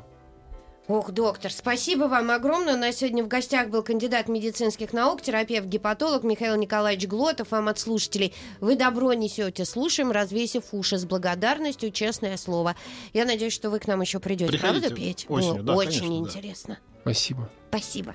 Ох, 0.88 1.12
доктор, 1.12 1.52
спасибо 1.52 2.05
вам 2.05 2.33
огромное. 2.33 2.74
У 2.74 2.76
нас 2.76 2.96
сегодня 2.96 3.22
в 3.22 3.28
гостях 3.28 3.68
был 3.68 3.85
кандидат 3.85 4.28
медицинских 4.28 4.92
наук, 4.92 5.22
терапевт-гепатолог 5.22 6.24
Михаил 6.24 6.57
Николаевич 6.57 7.07
Глотов. 7.07 7.52
Вам 7.52 7.68
от 7.68 7.78
слушателей 7.78 8.35
вы 8.61 8.74
добро 8.74 9.12
несете. 9.12 9.64
Слушаем, 9.64 10.11
развесив 10.11 10.64
уши 10.72 10.98
с 10.98 11.05
благодарностью, 11.05 11.92
честное 11.92 12.37
слово. 12.37 12.74
Я 13.12 13.24
надеюсь, 13.24 13.52
что 13.52 13.70
вы 13.70 13.78
к 13.78 13.87
нам 13.87 14.00
еще 14.00 14.18
придете. 14.18 14.50
Приходите 14.50 14.88
Правда, 14.88 14.96
Петь? 14.96 15.26
Осенью, 15.28 15.62
да, 15.62 15.74
Очень 15.76 16.00
конечно, 16.00 16.38
интересно. 16.38 16.78
Да. 16.83 17.00
Спасибо. 17.02 17.48
Спасибо. 17.70 18.14